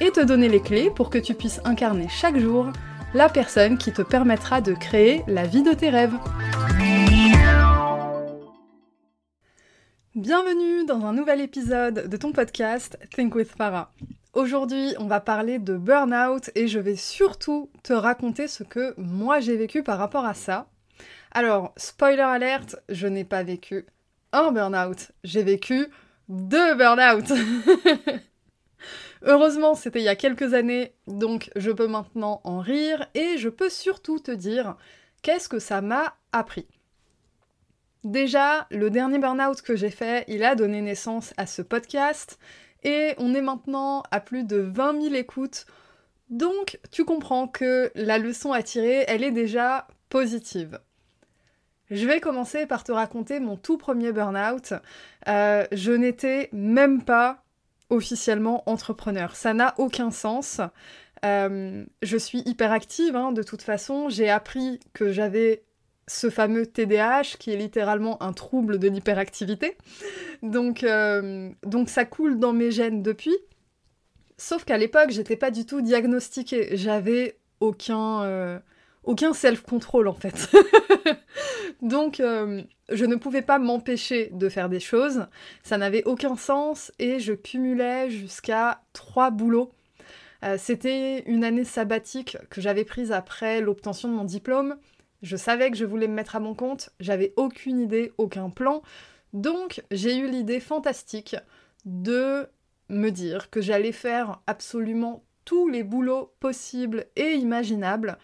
et 0.00 0.10
te 0.10 0.20
donner 0.20 0.48
les 0.48 0.62
clés 0.62 0.90
pour 0.90 1.10
que 1.10 1.18
tu 1.18 1.34
puisses 1.34 1.60
incarner 1.64 2.08
chaque 2.08 2.38
jour 2.38 2.72
la 3.12 3.28
personne 3.28 3.76
qui 3.76 3.92
te 3.92 4.02
permettra 4.02 4.60
de 4.60 4.72
créer 4.72 5.22
la 5.26 5.46
vie 5.46 5.62
de 5.62 5.72
tes 5.72 5.90
rêves. 5.90 6.14
Bienvenue 10.14 10.86
dans 10.86 11.04
un 11.04 11.12
nouvel 11.12 11.40
épisode 11.40 12.08
de 12.08 12.16
ton 12.16 12.32
podcast 12.32 12.98
Think 13.14 13.34
with 13.34 13.50
Farah. 13.50 13.92
Aujourd'hui, 14.32 14.94
on 14.98 15.06
va 15.06 15.20
parler 15.20 15.58
de 15.58 15.76
burn-out 15.76 16.50
et 16.54 16.66
je 16.66 16.78
vais 16.78 16.96
surtout 16.96 17.70
te 17.82 17.92
raconter 17.92 18.48
ce 18.48 18.62
que 18.62 18.94
moi 18.96 19.40
j'ai 19.40 19.56
vécu 19.56 19.82
par 19.82 19.98
rapport 19.98 20.24
à 20.24 20.34
ça. 20.34 20.68
Alors, 21.32 21.72
spoiler 21.76 22.22
alerte, 22.22 22.76
je 22.88 23.06
n'ai 23.06 23.24
pas 23.24 23.42
vécu 23.42 23.86
un 24.32 24.52
burn-out, 24.52 25.12
j'ai 25.24 25.42
vécu 25.42 25.88
deux 26.28 26.74
burn-out. 26.74 27.32
Heureusement, 29.22 29.74
c'était 29.74 30.00
il 30.00 30.04
y 30.04 30.08
a 30.08 30.16
quelques 30.16 30.54
années, 30.54 30.94
donc 31.06 31.50
je 31.56 31.70
peux 31.70 31.86
maintenant 31.86 32.40
en 32.44 32.60
rire 32.60 33.06
et 33.14 33.36
je 33.36 33.48
peux 33.48 33.68
surtout 33.68 34.18
te 34.18 34.30
dire 34.30 34.76
qu'est-ce 35.22 35.48
que 35.48 35.58
ça 35.58 35.82
m'a 35.82 36.14
appris. 36.32 36.66
Déjà, 38.02 38.66
le 38.70 38.88
dernier 38.88 39.18
burn-out 39.18 39.60
que 39.60 39.76
j'ai 39.76 39.90
fait, 39.90 40.24
il 40.26 40.42
a 40.42 40.54
donné 40.54 40.80
naissance 40.80 41.34
à 41.36 41.46
ce 41.46 41.60
podcast 41.60 42.38
et 42.82 43.12
on 43.18 43.34
est 43.34 43.42
maintenant 43.42 44.02
à 44.10 44.20
plus 44.20 44.44
de 44.44 44.56
20 44.56 45.02
000 45.02 45.14
écoutes. 45.14 45.66
Donc 46.30 46.78
tu 46.90 47.04
comprends 47.04 47.46
que 47.46 47.90
la 47.94 48.16
leçon 48.16 48.52
à 48.52 48.62
tirer, 48.62 49.04
elle 49.06 49.22
est 49.22 49.32
déjà 49.32 49.86
positive. 50.08 50.80
Je 51.90 52.06
vais 52.06 52.20
commencer 52.20 52.66
par 52.66 52.84
te 52.84 52.92
raconter 52.92 53.38
mon 53.40 53.56
tout 53.56 53.76
premier 53.76 54.12
burn-out. 54.12 54.74
Euh, 55.28 55.66
je 55.72 55.92
n'étais 55.92 56.48
même 56.52 57.02
pas 57.02 57.42
officiellement 57.90 58.62
entrepreneur. 58.68 59.36
Ça 59.36 59.54
n'a 59.54 59.74
aucun 59.78 60.10
sens. 60.10 60.60
Euh, 61.24 61.84
je 62.02 62.16
suis 62.16 62.42
hyper 62.46 62.72
active 62.72 63.16
hein, 63.16 63.32
de 63.32 63.42
toute 63.42 63.62
façon. 63.62 64.08
J'ai 64.08 64.30
appris 64.30 64.80
que 64.94 65.12
j'avais 65.12 65.62
ce 66.06 66.28
fameux 66.28 66.66
TDAH 66.66 67.36
qui 67.38 67.52
est 67.52 67.56
littéralement 67.56 68.20
un 68.22 68.32
trouble 68.32 68.78
de 68.78 68.88
l'hyperactivité. 68.88 69.76
Donc, 70.42 70.82
euh, 70.82 71.50
donc 71.64 71.88
ça 71.88 72.04
coule 72.04 72.38
dans 72.38 72.52
mes 72.52 72.70
gènes 72.70 73.02
depuis. 73.02 73.36
Sauf 74.36 74.64
qu'à 74.64 74.78
l'époque, 74.78 75.10
j'étais 75.10 75.36
pas 75.36 75.50
du 75.50 75.66
tout 75.66 75.82
diagnostiquée. 75.82 76.76
J'avais 76.76 77.38
aucun, 77.60 78.22
euh, 78.22 78.58
aucun 79.04 79.32
self-control 79.32 80.08
en 80.08 80.14
fait. 80.14 80.50
donc 81.82 82.20
euh, 82.20 82.62
je 82.90 83.04
ne 83.04 83.16
pouvais 83.16 83.42
pas 83.42 83.58
m'empêcher 83.58 84.30
de 84.32 84.48
faire 84.48 84.68
des 84.68 84.80
choses. 84.80 85.26
Ça 85.62 85.78
n'avait 85.78 86.04
aucun 86.04 86.36
sens 86.36 86.92
et 86.98 87.18
je 87.20 87.32
cumulais 87.32 88.10
jusqu'à 88.10 88.82
trois 88.92 89.30
boulots. 89.30 89.72
C'était 90.56 91.22
une 91.26 91.44
année 91.44 91.64
sabbatique 91.64 92.38
que 92.48 92.62
j'avais 92.62 92.86
prise 92.86 93.12
après 93.12 93.60
l'obtention 93.60 94.08
de 94.08 94.14
mon 94.14 94.24
diplôme. 94.24 94.78
Je 95.22 95.36
savais 95.36 95.70
que 95.70 95.76
je 95.76 95.84
voulais 95.84 96.08
me 96.08 96.14
mettre 96.14 96.36
à 96.36 96.40
mon 96.40 96.54
compte, 96.54 96.90
j'avais 96.98 97.34
aucune 97.36 97.78
idée, 97.78 98.12
aucun 98.16 98.48
plan. 98.48 98.82
Donc 99.32 99.82
j'ai 99.90 100.16
eu 100.16 100.28
l'idée 100.28 100.60
fantastique 100.60 101.36
de 101.84 102.48
me 102.88 103.10
dire 103.10 103.50
que 103.50 103.60
j'allais 103.60 103.92
faire 103.92 104.40
absolument 104.46 105.24
tous 105.44 105.68
les 105.68 105.82
boulots 105.82 106.32
possibles 106.40 107.06
et 107.16 107.34
imaginables 107.34 108.18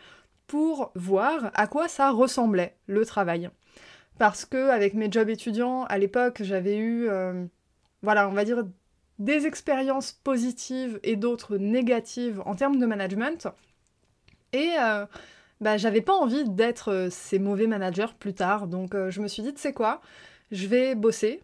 pour 0.46 0.92
voir 0.94 1.50
à 1.54 1.66
quoi 1.66 1.88
ça 1.88 2.10
ressemblait 2.10 2.76
le 2.86 3.04
travail. 3.04 3.50
Parce 4.18 4.44
que 4.44 4.70
avec 4.70 4.94
mes 4.94 5.10
jobs 5.10 5.28
étudiants 5.28 5.84
à 5.84 5.98
l'époque, 5.98 6.42
j'avais 6.42 6.76
eu 6.76 7.08
euh, 7.08 7.44
voilà, 8.02 8.28
on 8.28 8.32
va 8.32 8.44
dire 8.44 8.64
des 9.18 9.46
expériences 9.46 10.12
positives 10.12 11.00
et 11.02 11.16
d'autres 11.16 11.56
négatives 11.56 12.42
en 12.44 12.54
termes 12.54 12.78
de 12.78 12.86
management. 12.86 13.48
Et 14.52 14.72
euh, 14.80 15.06
bah, 15.60 15.76
j'avais 15.76 16.02
pas 16.02 16.14
envie 16.14 16.48
d'être 16.48 16.92
euh, 16.92 17.08
ces 17.10 17.38
mauvais 17.38 17.66
managers 17.66 18.14
plus 18.18 18.34
tard. 18.34 18.66
Donc 18.66 18.94
euh, 18.94 19.10
je 19.10 19.20
me 19.20 19.28
suis 19.28 19.42
dit, 19.42 19.54
tu 19.54 19.60
sais 19.60 19.72
quoi, 19.72 20.00
je 20.50 20.66
vais 20.66 20.94
bosser 20.94 21.42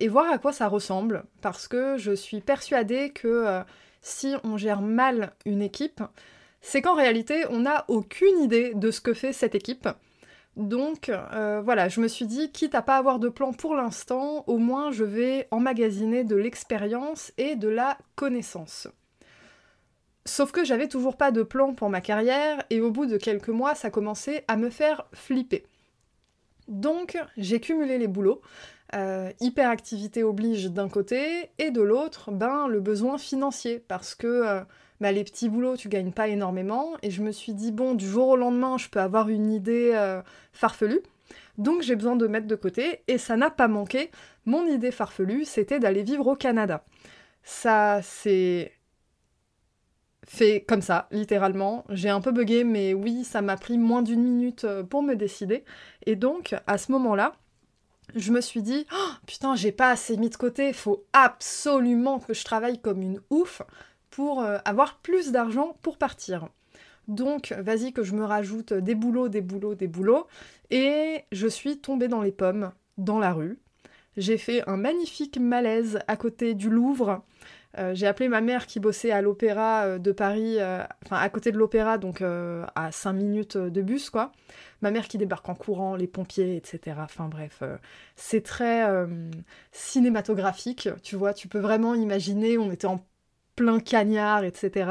et 0.00 0.08
voir 0.08 0.32
à 0.32 0.38
quoi 0.38 0.52
ça 0.52 0.66
ressemble. 0.66 1.24
Parce 1.40 1.68
que 1.68 1.96
je 1.98 2.12
suis 2.12 2.40
persuadée 2.40 3.10
que 3.10 3.62
si 4.00 4.34
on 4.42 4.56
gère 4.56 4.80
mal 4.80 5.34
une 5.44 5.62
équipe, 5.62 6.02
c'est 6.66 6.82
qu'en 6.82 6.94
réalité, 6.94 7.44
on 7.48 7.60
n'a 7.60 7.84
aucune 7.86 8.42
idée 8.42 8.74
de 8.74 8.90
ce 8.90 9.00
que 9.00 9.14
fait 9.14 9.32
cette 9.32 9.54
équipe. 9.54 9.88
Donc 10.56 11.12
voilà, 11.62 11.88
je 11.88 12.00
me 12.00 12.08
suis 12.08 12.26
dit, 12.26 12.50
quitte 12.50 12.74
à 12.74 12.82
pas 12.82 12.96
avoir 12.96 13.20
de 13.20 13.28
plan 13.28 13.52
pour 13.52 13.76
l'instant, 13.76 14.42
au 14.48 14.58
moins 14.58 14.90
je 14.90 15.04
vais 15.04 15.46
emmagasiner 15.52 16.24
de 16.24 16.34
l'expérience 16.34 17.32
et 17.38 17.54
de 17.54 17.68
la 17.68 17.96
connaissance. 18.16 18.88
Sauf 20.24 20.50
que 20.50 20.64
j'avais 20.64 20.88
toujours 20.88 21.16
pas 21.16 21.30
de 21.30 21.44
plan 21.44 21.72
pour 21.72 21.88
ma 21.88 22.00
carrière 22.00 22.64
et 22.70 22.80
au 22.80 22.90
bout 22.90 23.06
de 23.06 23.16
quelques 23.16 23.48
mois, 23.48 23.76
ça 23.76 23.90
commençait 23.90 24.44
à 24.48 24.56
me 24.56 24.70
faire 24.70 25.06
flipper. 25.12 25.64
Donc 26.66 27.16
j'ai 27.36 27.60
cumulé 27.60 27.96
les 27.96 28.08
boulots, 28.08 28.42
euh, 28.96 29.30
hyperactivité 29.38 30.24
oblige 30.24 30.72
d'un 30.72 30.88
côté 30.88 31.50
et 31.58 31.70
de 31.70 31.80
l'autre, 31.80 32.32
ben 32.32 32.66
le 32.66 32.80
besoin 32.80 33.18
financier 33.18 33.78
parce 33.86 34.16
que 34.16 34.26
euh, 34.26 34.60
bah, 35.00 35.12
les 35.12 35.24
petits 35.24 35.48
boulots 35.48 35.76
tu 35.76 35.88
gagnes 35.88 36.12
pas 36.12 36.28
énormément 36.28 36.92
et 37.02 37.10
je 37.10 37.22
me 37.22 37.32
suis 37.32 37.52
dit 37.54 37.72
bon 37.72 37.94
du 37.94 38.08
jour 38.08 38.28
au 38.28 38.36
lendemain 38.36 38.78
je 38.78 38.88
peux 38.88 39.00
avoir 39.00 39.28
une 39.28 39.50
idée 39.52 39.92
euh, 39.94 40.22
farfelue. 40.52 41.00
Donc 41.58 41.82
j'ai 41.82 41.96
besoin 41.96 42.16
de 42.16 42.26
mettre 42.26 42.46
de 42.46 42.54
côté 42.54 43.02
et 43.08 43.18
ça 43.18 43.36
n'a 43.36 43.50
pas 43.50 43.68
manqué. 43.68 44.10
Mon 44.44 44.66
idée 44.66 44.90
farfelue, 44.90 45.44
c'était 45.44 45.80
d'aller 45.80 46.02
vivre 46.02 46.26
au 46.26 46.36
Canada. 46.36 46.84
Ça, 47.42 48.00
c'est 48.02 48.72
fait 50.26 50.64
comme 50.66 50.82
ça, 50.82 51.08
littéralement. 51.10 51.84
J'ai 51.88 52.08
un 52.08 52.20
peu 52.20 52.32
bugué, 52.32 52.64
mais 52.64 52.94
oui, 52.94 53.24
ça 53.24 53.42
m'a 53.42 53.56
pris 53.56 53.78
moins 53.78 54.02
d'une 54.02 54.22
minute 54.22 54.64
euh, 54.64 54.82
pour 54.82 55.02
me 55.02 55.14
décider. 55.14 55.64
Et 56.04 56.16
donc, 56.16 56.54
à 56.66 56.78
ce 56.78 56.92
moment-là, 56.92 57.36
je 58.14 58.32
me 58.32 58.40
suis 58.40 58.62
dit, 58.62 58.86
oh, 58.92 59.10
putain, 59.26 59.54
j'ai 59.54 59.72
pas 59.72 59.90
assez 59.90 60.16
mis 60.16 60.30
de 60.30 60.36
côté, 60.36 60.72
faut 60.72 61.04
absolument 61.12 62.18
que 62.18 62.34
je 62.34 62.44
travaille 62.44 62.80
comme 62.80 63.02
une 63.02 63.20
ouf 63.30 63.62
pour 64.16 64.40
euh, 64.40 64.56
avoir 64.64 64.96
plus 65.00 65.30
d'argent 65.30 65.76
pour 65.82 65.98
partir. 65.98 66.48
Donc, 67.06 67.52
vas-y 67.58 67.92
que 67.92 68.02
je 68.02 68.14
me 68.14 68.24
rajoute 68.24 68.72
des 68.72 68.94
boulots, 68.94 69.28
des 69.28 69.42
boulots, 69.42 69.74
des 69.74 69.88
boulots. 69.88 70.26
Et 70.70 71.24
je 71.32 71.46
suis 71.46 71.78
tombée 71.80 72.08
dans 72.08 72.22
les 72.22 72.32
pommes, 72.32 72.72
dans 72.96 73.18
la 73.18 73.34
rue. 73.34 73.58
J'ai 74.16 74.38
fait 74.38 74.66
un 74.66 74.78
magnifique 74.78 75.38
malaise 75.38 75.98
à 76.08 76.16
côté 76.16 76.54
du 76.54 76.70
Louvre. 76.70 77.26
Euh, 77.76 77.94
j'ai 77.94 78.06
appelé 78.06 78.30
ma 78.30 78.40
mère 78.40 78.66
qui 78.66 78.80
bossait 78.80 79.10
à 79.10 79.20
l'opéra 79.20 79.84
euh, 79.84 79.98
de 79.98 80.12
Paris, 80.12 80.56
enfin 81.04 81.18
à 81.18 81.28
côté 81.28 81.52
de 81.52 81.58
l'opéra, 81.58 81.98
donc 81.98 82.22
à 82.22 82.90
5 82.90 83.12
minutes 83.12 83.58
de 83.58 83.82
bus, 83.82 84.08
quoi. 84.08 84.32
Ma 84.80 84.90
mère 84.90 85.08
qui 85.08 85.18
débarque 85.18 85.46
en 85.50 85.54
courant, 85.54 85.94
les 85.94 86.06
pompiers, 86.06 86.56
etc. 86.56 86.96
Enfin 87.00 87.28
bref, 87.28 87.62
c'est 88.14 88.42
très 88.42 88.88
cinématographique, 89.72 90.88
tu 91.02 91.16
vois, 91.16 91.34
tu 91.34 91.48
peux 91.48 91.60
vraiment 91.60 91.94
imaginer, 91.94 92.56
on 92.56 92.72
était 92.72 92.86
en 92.86 93.04
plein 93.56 93.80
cagnard, 93.80 94.44
etc. 94.44 94.90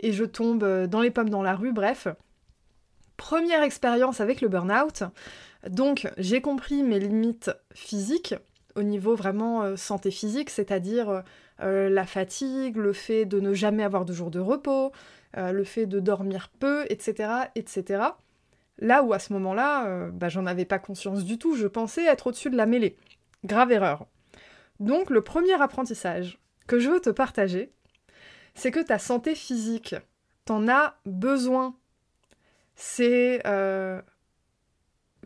et 0.00 0.12
je 0.12 0.24
tombe 0.24 0.86
dans 0.86 1.00
les 1.00 1.10
pommes 1.10 1.30
dans 1.30 1.42
la 1.42 1.54
rue, 1.54 1.72
bref. 1.72 2.08
Première 3.16 3.62
expérience 3.62 4.20
avec 4.20 4.40
le 4.40 4.48
burn-out. 4.48 5.04
Donc 5.68 6.10
j'ai 6.18 6.40
compris 6.40 6.82
mes 6.82 6.98
limites 6.98 7.50
physiques 7.74 8.34
au 8.74 8.82
niveau 8.82 9.14
vraiment 9.14 9.76
santé 9.76 10.10
physique, 10.10 10.50
c'est-à-dire 10.50 11.22
euh, 11.62 11.88
la 11.88 12.04
fatigue, 12.04 12.76
le 12.76 12.92
fait 12.92 13.24
de 13.24 13.40
ne 13.40 13.54
jamais 13.54 13.82
avoir 13.82 14.04
de 14.04 14.12
jour 14.12 14.30
de 14.30 14.40
repos, 14.40 14.92
euh, 15.36 15.52
le 15.52 15.64
fait 15.64 15.86
de 15.86 16.00
dormir 16.00 16.50
peu, 16.58 16.84
etc., 16.90 17.30
etc. 17.54 18.04
Là 18.78 19.02
où 19.02 19.12
à 19.14 19.18
ce 19.18 19.32
moment-là, 19.32 19.86
euh, 19.86 20.10
bah, 20.10 20.28
j'en 20.28 20.46
avais 20.46 20.66
pas 20.66 20.78
conscience 20.78 21.24
du 21.24 21.38
tout, 21.38 21.56
je 21.56 21.66
pensais 21.66 22.04
être 22.04 22.26
au-dessus 22.26 22.50
de 22.50 22.56
la 22.56 22.66
mêlée. 22.66 22.96
Grave 23.44 23.72
erreur. 23.72 24.06
Donc 24.80 25.08
le 25.08 25.22
premier 25.22 25.54
apprentissage 25.60 26.38
que 26.66 26.78
je 26.78 26.90
veux 26.90 27.00
te 27.00 27.10
partager, 27.10 27.72
c'est 28.54 28.70
que 28.70 28.80
ta 28.80 28.98
santé 28.98 29.34
physique, 29.34 29.94
t'en 30.44 30.68
as 30.68 30.98
besoin. 31.04 31.76
C'est... 32.74 33.42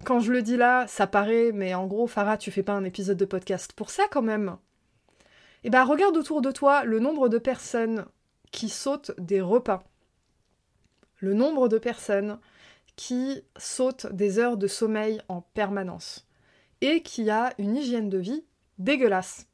Quand 0.05 0.21
je 0.21 0.33
le 0.33 0.41
dis 0.41 0.57
là, 0.57 0.87
ça 0.87 1.07
paraît, 1.07 1.53
mais 1.53 1.75
en 1.75 1.87
gros, 1.87 2.07
Farah, 2.07 2.39
tu 2.39 2.51
fais 2.51 2.63
pas 2.63 2.73
un 2.73 2.85
épisode 2.85 3.19
de 3.19 3.27
podcast 3.27 3.75
pour 3.75 3.91
ça 3.91 4.05
quand 4.11 4.23
même. 4.23 4.57
Eh 5.63 5.69
ben 5.69 5.85
regarde 5.85 6.17
autour 6.17 6.41
de 6.41 6.51
toi 6.51 6.85
le 6.85 7.01
nombre 7.01 7.29
de 7.29 7.37
personnes 7.37 8.07
qui 8.51 8.71
sautent 8.71 9.13
des 9.19 9.43
repas, 9.43 9.85
le 11.19 11.35
nombre 11.35 11.69
de 11.69 11.77
personnes 11.77 12.39
qui 12.97 13.43
sautent 13.59 14.07
des 14.07 14.39
heures 14.39 14.57
de 14.57 14.67
sommeil 14.67 15.21
en 15.29 15.43
permanence 15.43 16.27
et 16.81 17.03
qui 17.03 17.29
a 17.29 17.53
une 17.59 17.77
hygiène 17.77 18.09
de 18.09 18.19
vie 18.19 18.47
dégueulasse. 18.79 19.50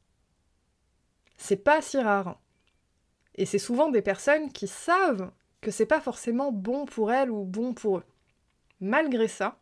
C'est 1.37 1.63
pas 1.63 1.81
si 1.81 1.97
rare. 1.97 2.39
Et 3.35 3.45
c'est 3.45 3.59
souvent 3.59 3.89
des 3.89 4.01
personnes 4.01 4.51
qui 4.51 4.67
savent 4.67 5.31
que 5.61 5.71
c'est 5.71 5.85
pas 5.85 6.01
forcément 6.01 6.51
bon 6.51 6.85
pour 6.85 7.11
elles 7.11 7.31
ou 7.31 7.43
bon 7.45 7.73
pour 7.73 7.99
eux. 7.99 8.03
Malgré 8.79 9.27
ça, 9.27 9.59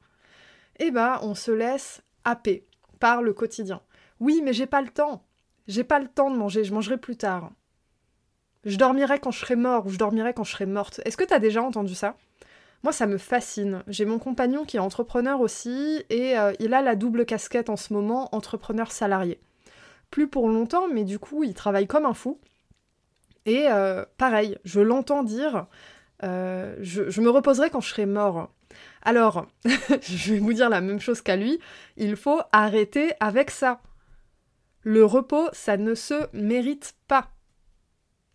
eh 0.80 0.92
ben, 0.92 1.19
on 1.22 1.36
se 1.36 1.51
laisse 1.51 2.01
happer 2.24 2.66
par 3.00 3.22
le 3.22 3.33
quotidien. 3.33 3.81
Oui, 4.19 4.42
mais 4.44 4.54
j'ai 4.54 4.66
pas 4.66 4.81
le 4.81 4.89
temps. 4.89 5.25
J'ai 5.68 5.83
pas 5.83 6.00
le 6.00 6.07
temps 6.07 6.31
de 6.31 6.38
manger, 6.38 6.63
je 6.63 6.74
mangerai 6.74 6.98
plus 6.98 7.18
tard. 7.18 7.51
Je 8.63 8.77
dormirai 8.77 9.19
quand 9.19 9.31
je 9.31 9.39
serai 9.39 9.56
mort 9.56 9.86
ou 9.86 9.89
je 9.89 9.98
dormirai 9.98 10.33
quand 10.33 10.44
je 10.44 10.51
serai 10.51 10.66
morte. 10.66 11.01
Est-ce 11.06 11.18
que 11.18 11.24
t'as 11.24 11.39
déjà 11.39 11.62
entendu 11.62 11.95
ça? 11.95 12.18
Moi, 12.83 12.92
ça 12.92 13.07
me 13.07 13.18
fascine. 13.18 13.83
J'ai 13.88 14.06
mon 14.06 14.19
compagnon 14.19 14.66
qui 14.66 14.77
est 14.77 14.80
entrepreneur 14.80 15.39
aussi 15.42 16.04
et 16.10 16.38
euh, 16.38 16.54
il 16.60 16.74
a 16.74 16.81
la 16.81 16.95
double 16.95 17.25
casquette 17.25 17.69
en 17.69 17.77
ce 17.77 17.94
moment, 17.94 18.30
entrepreneur 18.33 18.92
salarié. 18.92 19.39
Plus 20.12 20.28
pour 20.28 20.48
longtemps, 20.48 20.88
mais 20.88 21.04
du 21.04 21.19
coup, 21.19 21.44
il 21.44 21.54
travaille 21.54 21.88
comme 21.88 22.06
un 22.06 22.13
fou. 22.13 22.40
Et 23.46 23.68
euh, 23.68 24.06
pareil, 24.18 24.57
je 24.63 24.80
l'entends 24.80 25.24
dire, 25.24 25.68
euh, 26.24 26.75
je, 26.80 27.10
je 27.10 27.22
me 27.22 27.30
reposerai 27.30 27.69
quand 27.69 27.81
je 27.81 27.90
serai 27.90 28.06
mort. 28.06 28.50
Alors, 29.02 29.48
je 29.66 30.34
vais 30.34 30.40
vous 30.40 30.54
dire 30.54 30.69
la 30.69 30.81
même 30.81 31.00
chose 31.00 31.22
qu'à 31.22 31.36
lui, 31.36 31.60
il 31.98 32.16
faut 32.16 32.42
arrêter 32.52 33.13
avec 33.19 33.52
ça. 33.52 33.81
Le 34.81 35.06
repos, 35.06 35.50
ça 35.54 35.78
ne 35.78 35.96
se 35.96 36.28
mérite 36.34 36.96
pas. 37.08 37.31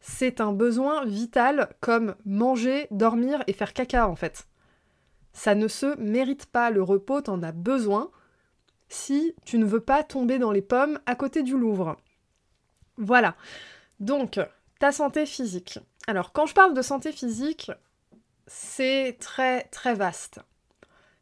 C'est 0.00 0.40
un 0.40 0.52
besoin 0.52 1.04
vital 1.04 1.68
comme 1.80 2.14
manger, 2.24 2.86
dormir 2.90 3.42
et 3.46 3.52
faire 3.52 3.72
caca 3.72 4.08
en 4.08 4.16
fait. 4.16 4.46
Ça 5.32 5.54
ne 5.54 5.68
se 5.68 5.96
mérite 5.98 6.46
pas, 6.46 6.70
le 6.70 6.82
repos, 6.82 7.20
t'en 7.20 7.42
as 7.42 7.52
besoin 7.52 8.10
si 8.90 9.34
tu 9.46 9.56
ne 9.56 9.64
veux 9.64 9.80
pas 9.80 10.02
tomber 10.02 10.38
dans 10.38 10.52
les 10.52 10.60
pommes 10.60 10.98
à 11.06 11.14
côté 11.14 11.42
du 11.42 11.56
Louvre. 11.56 11.96
Voilà. 12.98 13.34
Donc, 14.00 14.38
ta 14.78 14.92
santé 14.92 15.24
physique. 15.24 15.78
Alors, 16.06 16.32
quand 16.32 16.46
je 16.46 16.54
parle 16.54 16.74
de 16.74 16.82
santé 16.82 17.12
physique, 17.12 17.70
c'est 18.46 19.16
très 19.20 19.62
très 19.64 19.94
vaste. 19.94 20.40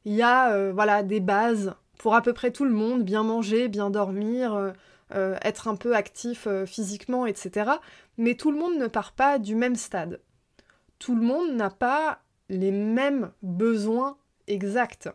Il 0.04 0.14
y 0.14 0.22
a 0.22 0.52
euh, 0.52 0.72
voilà 0.72 1.02
des 1.02 1.20
bases 1.20 1.74
pour 1.98 2.14
à 2.14 2.22
peu 2.22 2.32
près 2.32 2.50
tout 2.50 2.64
le 2.64 2.72
monde, 2.72 3.04
bien 3.04 3.22
manger, 3.22 3.68
bien 3.68 3.90
dormir, 3.90 4.54
euh, 4.54 4.72
euh, 5.14 5.36
être 5.42 5.68
un 5.68 5.76
peu 5.76 5.94
actif 5.94 6.48
physiquement, 6.66 7.26
etc. 7.26 7.72
Mais 8.16 8.34
tout 8.34 8.50
le 8.50 8.58
monde 8.58 8.78
ne 8.78 8.86
part 8.86 9.12
pas 9.12 9.38
du 9.38 9.54
même 9.54 9.76
stade. 9.76 10.20
Tout 10.98 11.14
le 11.14 11.22
monde 11.22 11.52
n'a 11.52 11.70
pas 11.70 12.20
les 12.48 12.72
mêmes 12.72 13.30
besoins 13.42 14.16
exacts. 14.46 15.10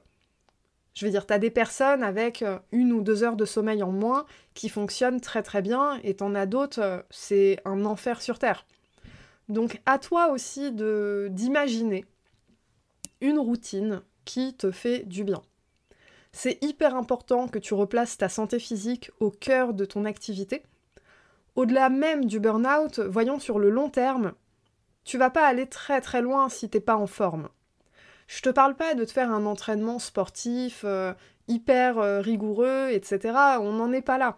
Je 0.94 1.06
veux 1.06 1.12
dire, 1.12 1.26
tu 1.26 1.34
as 1.34 1.40
des 1.40 1.50
personnes 1.50 2.04
avec 2.04 2.44
une 2.72 2.94
ou 2.94 3.02
deux 3.02 3.24
heures 3.24 3.36
de 3.36 3.46
sommeil 3.46 3.82
en 3.82 3.92
moins 3.92 4.26
qui 4.54 4.70
fonctionnent 4.70 5.22
très 5.22 5.42
très 5.42 5.62
bien, 5.62 6.00
et 6.04 6.16
t'en 6.16 6.36
as 6.36 6.46
d'autres, 6.46 7.06
c'est 7.10 7.60
un 7.66 7.86
enfer 7.86 8.22
sur 8.22 8.38
Terre. 8.38 8.66
Donc 9.50 9.82
à 9.86 10.00
toi 10.00 10.30
aussi 10.32 10.72
de 10.72 11.28
d'imaginer 11.32 12.06
une 13.22 13.40
routine 13.40 14.02
qui 14.26 14.56
te 14.56 14.72
fait 14.72 15.00
du 15.00 15.24
bien. 15.24 15.42
C'est 16.32 16.64
hyper 16.64 16.96
important 16.96 17.48
que 17.48 17.60
tu 17.60 17.74
replaces 17.74 18.18
ta 18.18 18.30
santé 18.30 18.60
physique 18.60 19.12
au 19.20 19.30
cœur 19.30 19.74
de 19.74 19.86
ton 19.86 20.06
activité. 20.06 20.64
Au-delà 21.56 21.90
même 21.90 22.26
du 22.26 22.40
burn-out, 22.40 23.00
voyons 23.00 23.40
sur 23.40 23.60
le 23.60 23.70
long 23.70 23.90
terme, 23.90 24.34
tu 25.04 25.18
vas 25.18 25.30
pas 25.30 25.46
aller 25.46 25.68
très 25.68 26.02
très 26.02 26.22
loin 26.22 26.50
si 26.50 26.70
t'es 26.70 26.80
pas 26.80 26.96
en 26.96 27.08
forme. 27.08 27.50
Je 28.34 28.42
te 28.42 28.50
parle 28.50 28.74
pas 28.76 28.96
de 28.96 29.06
te 29.06 29.12
faire 29.12 29.32
un 29.32 29.46
entraînement 29.46 30.00
sportif 30.00 30.82
euh, 30.86 31.14
hyper 31.48 32.00
euh, 32.00 32.20
rigoureux, 32.20 32.90
etc. 32.90 33.20
On 33.60 33.74
n'en 33.74 33.92
est 33.92 34.02
pas 34.02 34.18
là. 34.18 34.36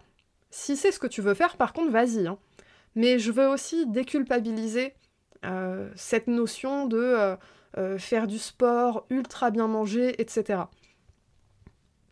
Si 0.50 0.76
c'est 0.76 0.92
ce 0.92 0.98
que 0.98 1.06
tu 1.06 1.22
veux 1.22 1.32
faire, 1.32 1.56
par 1.56 1.72
contre, 1.72 1.92
vas-y. 1.92 2.26
Hein. 2.26 2.36
Mais 2.94 3.18
je 3.18 3.32
veux 3.32 3.48
aussi 3.48 3.86
déculpabiliser 3.86 4.92
euh, 5.46 5.88
cette 5.96 6.26
notion 6.26 6.86
de 6.86 7.36
faire 7.98 8.26
du 8.26 8.38
sport, 8.38 9.06
ultra 9.10 9.50
bien 9.50 9.66
manger, 9.66 10.20
etc. 10.20 10.60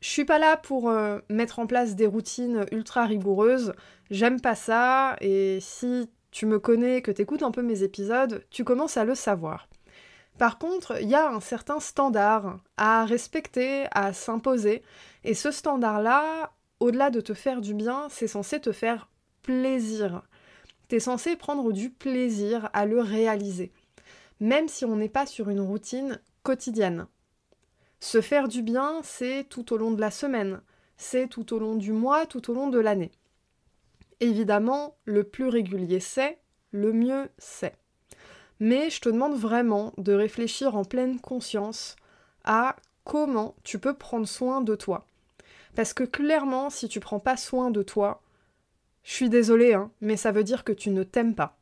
Je 0.00 0.08
suis 0.08 0.26
pas 0.26 0.38
là 0.38 0.58
pour 0.58 0.92
mettre 1.30 1.58
en 1.58 1.66
place 1.66 1.96
des 1.96 2.06
routines 2.06 2.66
ultra 2.70 3.06
rigoureuses. 3.06 3.72
J'aime 4.10 4.42
pas 4.42 4.54
ça 4.54 5.16
et 5.22 5.58
si 5.60 6.10
tu 6.30 6.44
me 6.44 6.58
connais, 6.58 7.00
que 7.00 7.10
t'écoutes 7.10 7.42
un 7.42 7.50
peu 7.50 7.62
mes 7.62 7.82
épisodes, 7.82 8.44
tu 8.50 8.62
commences 8.62 8.98
à 8.98 9.06
le 9.06 9.14
savoir. 9.14 9.68
Par 10.38 10.58
contre, 10.58 11.00
il 11.00 11.08
y 11.08 11.14
a 11.14 11.30
un 11.30 11.40
certain 11.40 11.80
standard 11.80 12.60
à 12.76 13.04
respecter, 13.04 13.86
à 13.92 14.12
s'imposer, 14.12 14.82
et 15.22 15.34
ce 15.34 15.50
standard-là, 15.50 16.52
au-delà 16.80 17.10
de 17.10 17.20
te 17.20 17.34
faire 17.34 17.60
du 17.60 17.74
bien, 17.74 18.08
c'est 18.10 18.26
censé 18.26 18.60
te 18.60 18.72
faire 18.72 19.08
plaisir. 19.42 20.22
T'es 20.88 21.00
censé 21.00 21.36
prendre 21.36 21.72
du 21.72 21.90
plaisir 21.90 22.68
à 22.72 22.84
le 22.84 23.00
réaliser 23.00 23.72
même 24.40 24.68
si 24.68 24.84
on 24.84 24.96
n'est 24.96 25.08
pas 25.08 25.26
sur 25.26 25.48
une 25.48 25.60
routine 25.60 26.20
quotidienne. 26.42 27.06
Se 28.00 28.20
faire 28.20 28.48
du 28.48 28.62
bien, 28.62 29.00
c'est 29.02 29.44
tout 29.48 29.72
au 29.72 29.76
long 29.76 29.92
de 29.92 30.00
la 30.00 30.10
semaine, 30.10 30.60
c'est 30.96 31.28
tout 31.28 31.54
au 31.54 31.58
long 31.58 31.76
du 31.76 31.92
mois, 31.92 32.26
tout 32.26 32.50
au 32.50 32.54
long 32.54 32.68
de 32.68 32.78
l'année. 32.78 33.12
Évidemment, 34.20 34.96
le 35.04 35.24
plus 35.24 35.48
régulier 35.48 36.00
c'est, 36.00 36.38
le 36.70 36.92
mieux 36.92 37.30
c'est. 37.38 37.76
Mais 38.64 38.88
je 38.88 38.98
te 38.98 39.10
demande 39.10 39.34
vraiment 39.34 39.92
de 39.98 40.14
réfléchir 40.14 40.74
en 40.74 40.86
pleine 40.86 41.20
conscience 41.20 41.96
à 42.44 42.76
comment 43.04 43.56
tu 43.62 43.78
peux 43.78 43.92
prendre 43.92 44.26
soin 44.26 44.62
de 44.62 44.74
toi. 44.74 45.06
Parce 45.74 45.92
que 45.92 46.02
clairement, 46.02 46.70
si 46.70 46.88
tu 46.88 46.98
prends 46.98 47.18
pas 47.18 47.36
soin 47.36 47.70
de 47.70 47.82
toi, 47.82 48.22
je 49.02 49.12
suis 49.12 49.28
désolée, 49.28 49.74
hein, 49.74 49.90
mais 50.00 50.16
ça 50.16 50.32
veut 50.32 50.44
dire 50.44 50.64
que 50.64 50.72
tu 50.72 50.88
ne 50.88 51.02
t'aimes 51.02 51.34
pas. 51.34 51.58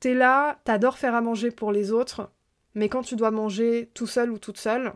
T'es 0.00 0.14
là, 0.14 0.58
t'adores 0.64 0.98
faire 0.98 1.14
à 1.14 1.20
manger 1.20 1.52
pour 1.52 1.70
les 1.70 1.92
autres, 1.92 2.32
mais 2.74 2.88
quand 2.88 3.02
tu 3.02 3.14
dois 3.14 3.30
manger 3.30 3.92
tout 3.94 4.08
seul 4.08 4.32
ou 4.32 4.38
toute 4.38 4.58
seule, 4.58 4.92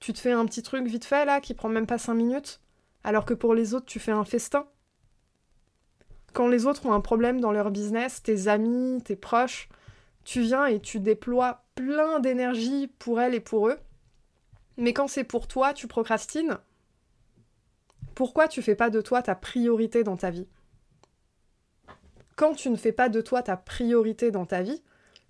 tu 0.00 0.14
te 0.14 0.20
fais 0.20 0.32
un 0.32 0.46
petit 0.46 0.62
truc 0.62 0.86
vite 0.86 1.04
fait 1.04 1.26
là 1.26 1.42
qui 1.42 1.52
prend 1.52 1.68
même 1.68 1.86
pas 1.86 1.98
5 1.98 2.14
minutes, 2.14 2.62
alors 3.04 3.26
que 3.26 3.34
pour 3.34 3.52
les 3.52 3.74
autres 3.74 3.84
tu 3.84 4.00
fais 4.00 4.12
un 4.12 4.24
festin. 4.24 4.68
Quand 6.32 6.48
les 6.48 6.64
autres 6.64 6.86
ont 6.86 6.94
un 6.94 7.02
problème 7.02 7.42
dans 7.42 7.52
leur 7.52 7.70
business, 7.70 8.22
tes 8.22 8.48
amis, 8.48 9.02
tes 9.02 9.14
proches, 9.14 9.68
tu 10.28 10.42
viens 10.42 10.66
et 10.66 10.78
tu 10.78 11.00
déploies 11.00 11.64
plein 11.74 12.20
d'énergie 12.20 12.86
pour 12.98 13.18
elles 13.18 13.32
et 13.32 13.40
pour 13.40 13.66
eux. 13.68 13.78
Mais 14.76 14.92
quand 14.92 15.08
c'est 15.08 15.24
pour 15.24 15.48
toi, 15.48 15.72
tu 15.72 15.86
procrastines. 15.86 16.58
Pourquoi 18.14 18.46
tu 18.46 18.60
fais 18.60 18.74
pas 18.74 18.90
de 18.90 19.00
toi 19.00 19.22
ta 19.22 19.34
priorité 19.34 20.04
dans 20.04 20.18
ta 20.18 20.28
vie? 20.28 20.46
Quand 22.36 22.52
tu 22.52 22.68
ne 22.68 22.76
fais 22.76 22.92
pas 22.92 23.08
de 23.08 23.22
toi 23.22 23.42
ta 23.42 23.56
priorité 23.56 24.30
dans 24.30 24.44
ta 24.44 24.60
vie, 24.60 24.82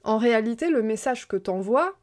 en 0.03 0.19
réalité, 0.19 0.69
le 0.69 0.83
message 0.83 1.29
que 1.29 1.37
t'envoies, 1.37 1.97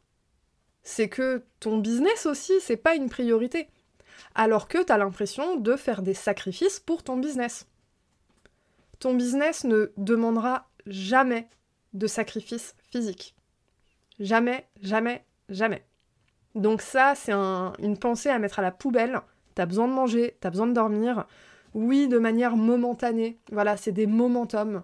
c'est 0.84 1.10
que 1.10 1.44
ton 1.60 1.80
business 1.80 2.26
aussi, 2.26 2.54
c'est 2.62 2.78
pas 2.78 2.96
une 2.96 3.10
priorité. 3.10 3.68
Alors 4.36 4.70
que 4.70 4.82
tu 4.82 4.94
as 4.94 4.98
l'impression 4.98 5.58
de 5.58 5.76
faire 5.76 6.02
des 6.02 6.14
sacrifices 6.14 6.80
pour 6.80 7.04
ton 7.04 7.18
business. 7.18 7.68
Ton 9.00 9.16
business 9.16 9.66
ne 9.66 9.92
demandera 9.98 10.70
jamais 10.86 11.50
de 11.96 12.06
sacrifice 12.06 12.76
physique. 12.92 13.36
Jamais, 14.20 14.68
jamais, 14.82 15.26
jamais. 15.50 15.84
Donc 16.54 16.82
ça, 16.82 17.16
c'est 17.16 17.34
une 17.34 17.98
pensée 17.98 18.30
à 18.30 18.38
mettre 18.38 18.60
à 18.60 18.62
la 18.62 18.72
poubelle. 18.72 19.22
T'as 19.56 19.66
besoin 19.66 19.88
de 19.88 19.94
manger, 19.94 20.38
t'as 20.40 20.52
besoin 20.52 20.68
de 20.68 20.74
dormir. 20.74 21.26
Oui, 21.74 22.08
de 22.08 22.20
manière 22.20 22.56
momentanée. 22.56 23.40
Voilà, 23.52 23.76
c'est 23.76 23.92
des 23.92 24.08
momentum 24.08 24.84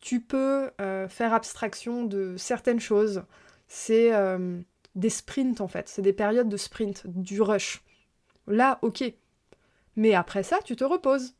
tu 0.00 0.20
peux 0.20 0.70
euh, 0.80 1.08
faire 1.08 1.32
abstraction 1.34 2.04
de 2.04 2.36
certaines 2.36 2.80
choses. 2.80 3.24
C'est 3.68 4.14
euh, 4.14 4.60
des 4.94 5.10
sprints 5.10 5.60
en 5.60 5.68
fait, 5.68 5.88
c'est 5.88 6.02
des 6.02 6.12
périodes 6.12 6.48
de 6.48 6.56
sprint, 6.56 7.06
du 7.06 7.42
rush. 7.42 7.82
Là, 8.46 8.78
ok. 8.82 9.02
Mais 9.96 10.14
après 10.14 10.42
ça, 10.42 10.58
tu 10.64 10.76
te 10.76 10.84
reposes. 10.84 11.34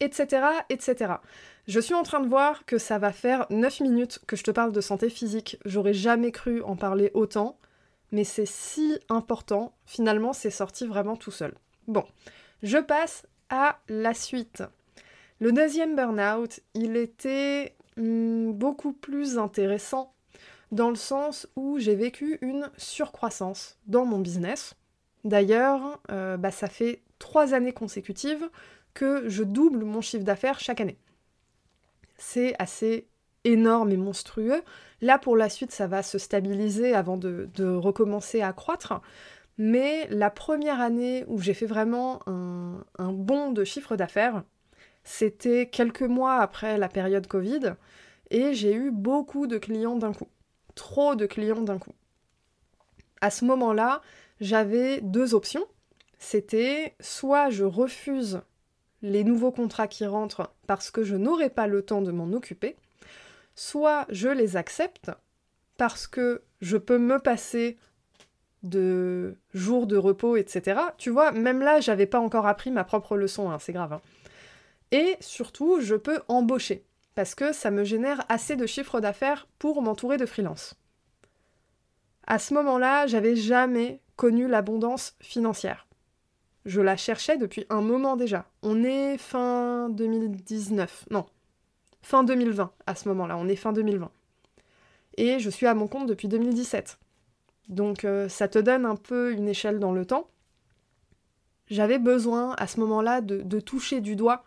Etc. 0.00 0.42
etc. 0.68 1.14
Je 1.68 1.78
suis 1.78 1.94
en 1.94 2.02
train 2.02 2.20
de 2.20 2.28
voir 2.28 2.64
que 2.64 2.78
ça 2.78 2.98
va 2.98 3.12
faire 3.12 3.46
9 3.50 3.80
minutes 3.80 4.20
que 4.26 4.36
je 4.36 4.42
te 4.42 4.50
parle 4.50 4.72
de 4.72 4.80
santé 4.80 5.10
physique. 5.10 5.58
J'aurais 5.64 5.94
jamais 5.94 6.32
cru 6.32 6.62
en 6.62 6.74
parler 6.74 7.10
autant, 7.14 7.58
mais 8.12 8.24
c'est 8.24 8.46
si 8.46 8.98
important. 9.08 9.72
Finalement, 9.86 10.32
c'est 10.32 10.50
sorti 10.50 10.86
vraiment 10.86 11.16
tout 11.16 11.30
seul. 11.30 11.54
Bon, 11.86 12.04
je 12.62 12.78
passe 12.78 13.26
à 13.50 13.78
la 13.88 14.14
suite. 14.14 14.62
Le 15.38 15.52
deuxième 15.52 15.96
burn-out, 15.96 16.60
il 16.74 16.96
était 16.96 17.74
hmm, 17.96 18.52
beaucoup 18.52 18.92
plus 18.92 19.38
intéressant 19.38 20.12
dans 20.72 20.90
le 20.90 20.96
sens 20.96 21.48
où 21.56 21.78
j'ai 21.78 21.94
vécu 21.94 22.38
une 22.42 22.70
surcroissance 22.76 23.78
dans 23.86 24.04
mon 24.04 24.18
business. 24.18 24.74
D'ailleurs, 25.24 26.00
euh, 26.10 26.36
bah, 26.36 26.50
ça 26.50 26.68
fait 26.68 27.02
trois 27.18 27.54
années 27.54 27.72
consécutives 27.72 28.48
que 28.94 29.28
je 29.28 29.42
double 29.42 29.84
mon 29.84 30.00
chiffre 30.00 30.24
d'affaires 30.24 30.60
chaque 30.60 30.80
année. 30.80 30.98
C'est 32.16 32.54
assez 32.58 33.06
énorme 33.44 33.90
et 33.90 33.96
monstrueux. 33.96 34.62
Là, 35.00 35.18
pour 35.18 35.36
la 35.36 35.48
suite, 35.48 35.72
ça 35.72 35.86
va 35.86 36.02
se 36.02 36.18
stabiliser 36.18 36.94
avant 36.94 37.16
de, 37.16 37.48
recommencer 37.58 38.42
à 38.42 38.52
croître. 38.52 39.00
Mais 39.58 40.06
la 40.08 40.30
première 40.30 40.80
année 40.80 41.24
où 41.28 41.40
j'ai 41.40 41.54
fait 41.54 41.66
vraiment 41.66 42.20
un, 42.26 42.84
un 42.98 43.12
bond 43.12 43.52
de 43.52 43.64
chiffre 43.64 43.96
d'affaires, 43.96 44.42
c'était 45.04 45.68
quelques 45.68 46.02
mois 46.02 46.36
après 46.36 46.78
la 46.78 46.88
période 46.88 47.26
Covid, 47.26 47.74
et 48.30 48.54
j'ai 48.54 48.72
eu 48.72 48.90
beaucoup 48.90 49.46
de 49.46 49.58
clients 49.58 49.96
d'un 49.96 50.12
coup. 50.12 50.28
Trop 50.74 51.14
de 51.14 51.26
clients 51.26 51.62
d'un 51.62 51.78
coup. 51.78 51.94
À 53.20 53.30
ce 53.30 53.44
moment-là, 53.44 54.00
j'avais 54.40 55.00
deux 55.00 55.34
options. 55.34 55.66
C'était 56.18 56.94
soit 57.00 57.50
je 57.50 57.64
refuse 57.64 58.40
les 59.02 59.24
nouveaux 59.24 59.52
contrats 59.52 59.88
qui 59.88 60.06
rentrent 60.06 60.52
parce 60.66 60.90
que 60.90 61.02
je 61.02 61.16
n'aurai 61.16 61.50
pas 61.50 61.66
le 61.66 61.82
temps 61.82 62.02
de 62.02 62.12
m'en 62.12 62.32
occuper, 62.32 62.76
soit 63.54 64.06
je 64.10 64.28
les 64.28 64.56
accepte 64.56 65.10
parce 65.76 66.06
que 66.06 66.42
je 66.60 66.76
peux 66.76 66.98
me 66.98 67.18
passer 67.18 67.78
de 68.62 69.36
jours 69.54 69.86
de 69.86 69.96
repos, 69.96 70.36
etc. 70.36 70.80
Tu 70.98 71.10
vois, 71.10 71.32
même 71.32 71.60
là, 71.60 71.80
j'avais 71.80 72.06
pas 72.06 72.20
encore 72.20 72.46
appris 72.46 72.70
ma 72.70 72.84
propre 72.84 73.16
leçon, 73.16 73.50
hein, 73.50 73.58
c'est 73.58 73.72
grave. 73.72 73.94
Hein. 73.94 74.00
Et 74.92 75.16
surtout, 75.20 75.80
je 75.80 75.94
peux 75.94 76.20
embaucher, 76.28 76.84
parce 77.14 77.34
que 77.34 77.52
ça 77.52 77.70
me 77.70 77.84
génère 77.84 78.24
assez 78.28 78.56
de 78.56 78.66
chiffre 78.66 79.00
d'affaires 79.00 79.48
pour 79.58 79.82
m'entourer 79.82 80.18
de 80.18 80.26
freelance. 80.26 80.74
À 82.26 82.38
ce 82.38 82.54
moment-là, 82.54 83.06
j'avais 83.06 83.36
jamais 83.36 84.00
connu 84.16 84.46
l'abondance 84.46 85.14
financière. 85.20 85.86
Je 86.66 86.80
la 86.80 86.96
cherchais 86.96 87.38
depuis 87.38 87.64
un 87.70 87.80
moment 87.80 88.16
déjà. 88.16 88.46
On 88.62 88.84
est 88.84 89.16
fin 89.16 89.88
2019. 89.90 91.06
Non. 91.10 91.26
Fin 92.02 92.22
2020 92.22 92.72
à 92.86 92.94
ce 92.94 93.08
moment-là. 93.08 93.36
On 93.38 93.48
est 93.48 93.56
fin 93.56 93.72
2020. 93.72 94.10
Et 95.16 95.38
je 95.38 95.50
suis 95.50 95.66
à 95.66 95.74
mon 95.74 95.86
compte 95.86 96.06
depuis 96.06 96.28
2017. 96.28 96.98
Donc 97.68 98.04
euh, 98.04 98.28
ça 98.28 98.48
te 98.48 98.58
donne 98.58 98.84
un 98.84 98.96
peu 98.96 99.32
une 99.32 99.48
échelle 99.48 99.78
dans 99.78 99.92
le 99.92 100.04
temps. 100.04 100.28
J'avais 101.68 101.98
besoin 101.98 102.54
à 102.58 102.66
ce 102.66 102.80
moment-là 102.80 103.20
de, 103.20 103.60
toucher 103.60 104.00
du 104.00 104.16
doigt 104.16 104.44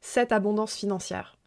cette 0.00 0.32
abondance 0.32 0.74
financière. 0.74 1.38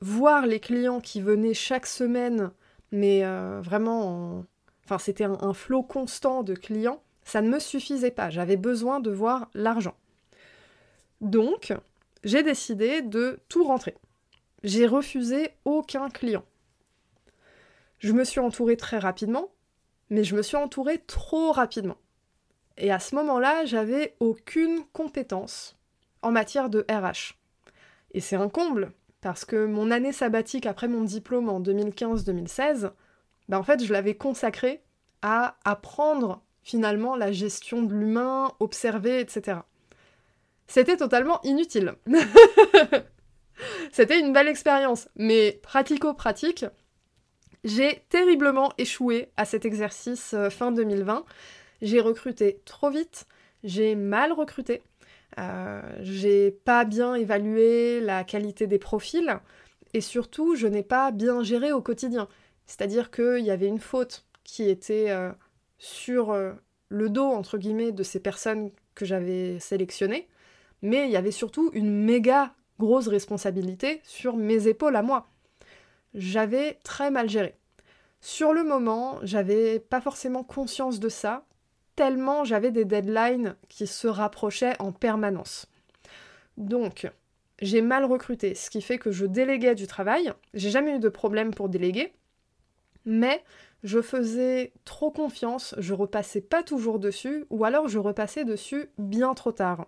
Voir 0.00 0.46
les 0.46 0.60
clients 0.60 1.00
qui 1.00 1.20
venaient 1.20 1.54
chaque 1.54 1.86
semaine, 1.86 2.52
mais 2.92 3.24
euh, 3.24 3.60
vraiment, 3.60 4.44
enfin 4.84 4.98
c'était 4.98 5.24
un 5.24 5.52
flot 5.52 5.82
constant 5.82 6.44
de 6.44 6.54
clients, 6.54 7.02
ça 7.28 7.42
ne 7.42 7.48
me 7.48 7.58
suffisait 7.58 8.10
pas, 8.10 8.30
j'avais 8.30 8.56
besoin 8.56 9.00
de 9.00 9.10
voir 9.10 9.50
l'argent. 9.54 9.94
Donc, 11.20 11.74
j'ai 12.24 12.42
décidé 12.42 13.02
de 13.02 13.38
tout 13.48 13.64
rentrer. 13.64 13.94
J'ai 14.64 14.86
refusé 14.86 15.50
aucun 15.64 16.08
client. 16.08 16.44
Je 17.98 18.12
me 18.12 18.24
suis 18.24 18.40
entourée 18.40 18.76
très 18.76 18.98
rapidement, 18.98 19.50
mais 20.10 20.24
je 20.24 20.36
me 20.36 20.42
suis 20.42 20.56
entourée 20.56 20.98
trop 21.06 21.52
rapidement. 21.52 21.98
Et 22.76 22.90
à 22.90 22.98
ce 22.98 23.14
moment-là, 23.16 23.64
j'avais 23.64 24.16
aucune 24.20 24.84
compétence 24.92 25.76
en 26.22 26.30
matière 26.30 26.70
de 26.70 26.86
RH. 26.90 27.34
Et 28.12 28.20
c'est 28.20 28.36
un 28.36 28.48
comble, 28.48 28.92
parce 29.20 29.44
que 29.44 29.66
mon 29.66 29.90
année 29.90 30.12
sabbatique 30.12 30.64
après 30.64 30.88
mon 30.88 31.02
diplôme 31.02 31.48
en 31.48 31.60
2015-2016, 31.60 32.92
ben 33.48 33.58
en 33.58 33.62
fait, 33.62 33.84
je 33.84 33.92
l'avais 33.92 34.14
consacrée 34.14 34.82
à 35.20 35.56
apprendre 35.64 36.42
finalement 36.68 37.16
la 37.16 37.32
gestion 37.32 37.82
de 37.82 37.94
l'humain, 37.94 38.52
observer, 38.60 39.20
etc. 39.20 39.60
C'était 40.66 40.98
totalement 40.98 41.40
inutile. 41.42 41.94
C'était 43.92 44.20
une 44.20 44.34
belle 44.34 44.48
expérience, 44.48 45.08
mais 45.16 45.60
pratico-pratique, 45.62 46.66
j'ai 47.64 48.04
terriblement 48.10 48.70
échoué 48.76 49.30
à 49.38 49.46
cet 49.46 49.64
exercice 49.64 50.34
euh, 50.34 50.50
fin 50.50 50.70
2020. 50.70 51.24
J'ai 51.80 52.00
recruté 52.00 52.60
trop 52.66 52.90
vite, 52.90 53.26
j'ai 53.64 53.94
mal 53.94 54.32
recruté, 54.32 54.82
euh, 55.38 55.80
j'ai 56.02 56.50
pas 56.50 56.84
bien 56.84 57.14
évalué 57.14 58.00
la 58.00 58.24
qualité 58.24 58.66
des 58.66 58.78
profils, 58.78 59.40
et 59.94 60.02
surtout, 60.02 60.54
je 60.54 60.66
n'ai 60.66 60.82
pas 60.82 61.12
bien 61.12 61.42
géré 61.42 61.72
au 61.72 61.80
quotidien. 61.80 62.28
C'est-à-dire 62.66 63.10
qu'il 63.10 63.40
y 63.40 63.50
avait 63.50 63.68
une 63.68 63.80
faute 63.80 64.26
qui 64.44 64.68
était 64.68 65.06
euh, 65.08 65.32
sur 65.78 66.30
euh, 66.30 66.52
le 66.88 67.08
dos, 67.08 67.26
entre 67.26 67.58
guillemets, 67.58 67.92
de 67.92 68.02
ces 68.02 68.20
personnes 68.20 68.70
que 68.94 69.04
j'avais 69.04 69.58
sélectionnées, 69.60 70.28
mais 70.82 71.06
il 71.06 71.10
y 71.10 71.16
avait 71.16 71.30
surtout 71.30 71.70
une 71.72 72.04
méga 72.04 72.54
grosse 72.78 73.08
responsabilité 73.08 74.00
sur 74.04 74.36
mes 74.36 74.68
épaules 74.68 74.96
à 74.96 75.02
moi. 75.02 75.28
J'avais 76.14 76.74
très 76.84 77.10
mal 77.10 77.28
géré. 77.28 77.54
Sur 78.20 78.52
le 78.52 78.64
moment, 78.64 79.18
j'avais 79.22 79.78
pas 79.78 80.00
forcément 80.00 80.42
conscience 80.42 80.98
de 80.98 81.08
ça, 81.08 81.44
tellement 81.94 82.44
j'avais 82.44 82.70
des 82.70 82.84
deadlines 82.84 83.56
qui 83.68 83.86
se 83.86 84.08
rapprochaient 84.08 84.80
en 84.80 84.92
permanence. 84.92 85.66
Donc, 86.56 87.10
j'ai 87.60 87.82
mal 87.82 88.04
recruté, 88.04 88.54
ce 88.54 88.70
qui 88.70 88.82
fait 88.82 88.98
que 88.98 89.12
je 89.12 89.26
déléguais 89.26 89.74
du 89.74 89.86
travail. 89.86 90.32
J'ai 90.54 90.70
jamais 90.70 90.96
eu 90.96 90.98
de 90.98 91.08
problème 91.08 91.52
pour 91.52 91.68
déléguer, 91.68 92.12
mais 93.04 93.42
je 93.84 94.02
faisais 94.02 94.72
trop 94.84 95.10
confiance, 95.10 95.74
je 95.78 95.94
repassais 95.94 96.40
pas 96.40 96.62
toujours 96.62 96.98
dessus, 96.98 97.44
ou 97.50 97.64
alors 97.64 97.88
je 97.88 97.98
repassais 97.98 98.44
dessus 98.44 98.90
bien 98.98 99.34
trop 99.34 99.52
tard. 99.52 99.86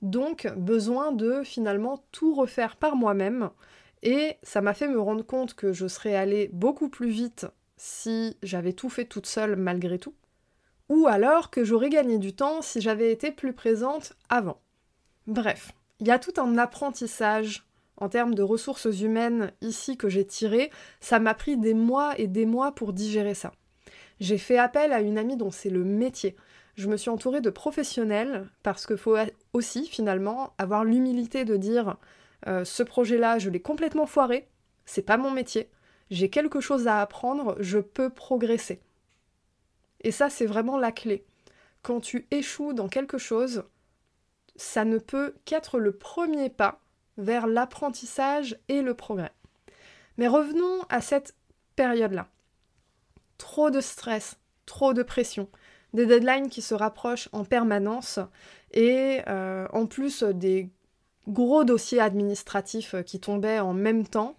Donc, 0.00 0.52
besoin 0.56 1.12
de 1.12 1.42
finalement 1.42 2.04
tout 2.10 2.34
refaire 2.34 2.76
par 2.76 2.96
moi-même, 2.96 3.50
et 4.02 4.36
ça 4.42 4.60
m'a 4.60 4.74
fait 4.74 4.88
me 4.88 5.00
rendre 5.00 5.24
compte 5.24 5.54
que 5.54 5.72
je 5.72 5.86
serais 5.86 6.16
allée 6.16 6.50
beaucoup 6.52 6.88
plus 6.88 7.10
vite 7.10 7.46
si 7.76 8.36
j'avais 8.42 8.72
tout 8.72 8.88
fait 8.88 9.04
toute 9.04 9.26
seule 9.26 9.56
malgré 9.56 9.98
tout, 9.98 10.14
ou 10.88 11.06
alors 11.06 11.50
que 11.50 11.64
j'aurais 11.64 11.90
gagné 11.90 12.18
du 12.18 12.34
temps 12.34 12.62
si 12.62 12.80
j'avais 12.80 13.12
été 13.12 13.30
plus 13.30 13.52
présente 13.52 14.14
avant. 14.28 14.60
Bref, 15.26 15.72
il 16.00 16.08
y 16.08 16.10
a 16.10 16.18
tout 16.18 16.40
un 16.40 16.58
apprentissage 16.58 17.64
en 17.96 18.08
termes 18.08 18.34
de 18.34 18.42
ressources 18.42 19.00
humaines 19.00 19.52
ici 19.60 19.96
que 19.96 20.08
j'ai 20.08 20.26
tiré, 20.26 20.70
ça 21.00 21.18
m'a 21.18 21.34
pris 21.34 21.56
des 21.56 21.74
mois 21.74 22.18
et 22.18 22.26
des 22.26 22.46
mois 22.46 22.72
pour 22.72 22.92
digérer 22.92 23.34
ça. 23.34 23.52
J'ai 24.20 24.38
fait 24.38 24.58
appel 24.58 24.92
à 24.92 25.00
une 25.00 25.18
amie 25.18 25.36
dont 25.36 25.50
c'est 25.50 25.70
le 25.70 25.84
métier. 25.84 26.36
Je 26.74 26.88
me 26.88 26.96
suis 26.96 27.10
entourée 27.10 27.40
de 27.40 27.50
professionnels 27.50 28.48
parce 28.62 28.86
qu'il 28.86 28.96
faut 28.96 29.16
aussi 29.52 29.86
finalement 29.86 30.54
avoir 30.58 30.84
l'humilité 30.84 31.44
de 31.44 31.56
dire 31.56 31.96
euh, 32.46 32.64
ce 32.64 32.82
projet-là, 32.82 33.38
je 33.38 33.50
l'ai 33.50 33.60
complètement 33.60 34.06
foiré, 34.06 34.48
c'est 34.84 35.02
pas 35.02 35.16
mon 35.16 35.30
métier, 35.30 35.70
j'ai 36.10 36.28
quelque 36.28 36.60
chose 36.60 36.86
à 36.88 37.00
apprendre, 37.00 37.56
je 37.60 37.78
peux 37.78 38.10
progresser. 38.10 38.80
Et 40.00 40.10
ça, 40.10 40.30
c'est 40.30 40.46
vraiment 40.46 40.78
la 40.78 40.92
clé. 40.92 41.24
Quand 41.82 42.00
tu 42.00 42.26
échoues 42.30 42.72
dans 42.72 42.88
quelque 42.88 43.18
chose, 43.18 43.64
ça 44.56 44.84
ne 44.84 44.98
peut 44.98 45.34
qu'être 45.44 45.78
le 45.78 45.92
premier 45.92 46.50
pas 46.50 46.80
vers 47.18 47.46
l'apprentissage 47.46 48.58
et 48.68 48.82
le 48.82 48.94
progrès. 48.94 49.32
Mais 50.18 50.28
revenons 50.28 50.82
à 50.88 51.00
cette 51.00 51.34
période-là. 51.76 52.28
Trop 53.38 53.70
de 53.70 53.80
stress, 53.80 54.38
trop 54.66 54.92
de 54.94 55.02
pression, 55.02 55.48
des 55.94 56.06
deadlines 56.06 56.48
qui 56.48 56.62
se 56.62 56.74
rapprochent 56.74 57.28
en 57.32 57.44
permanence 57.44 58.18
et 58.72 59.20
euh, 59.28 59.66
en 59.72 59.86
plus 59.86 60.22
des 60.22 60.70
gros 61.28 61.64
dossiers 61.64 62.00
administratifs 62.00 62.94
qui 63.04 63.20
tombaient 63.20 63.60
en 63.60 63.74
même 63.74 64.06
temps. 64.06 64.36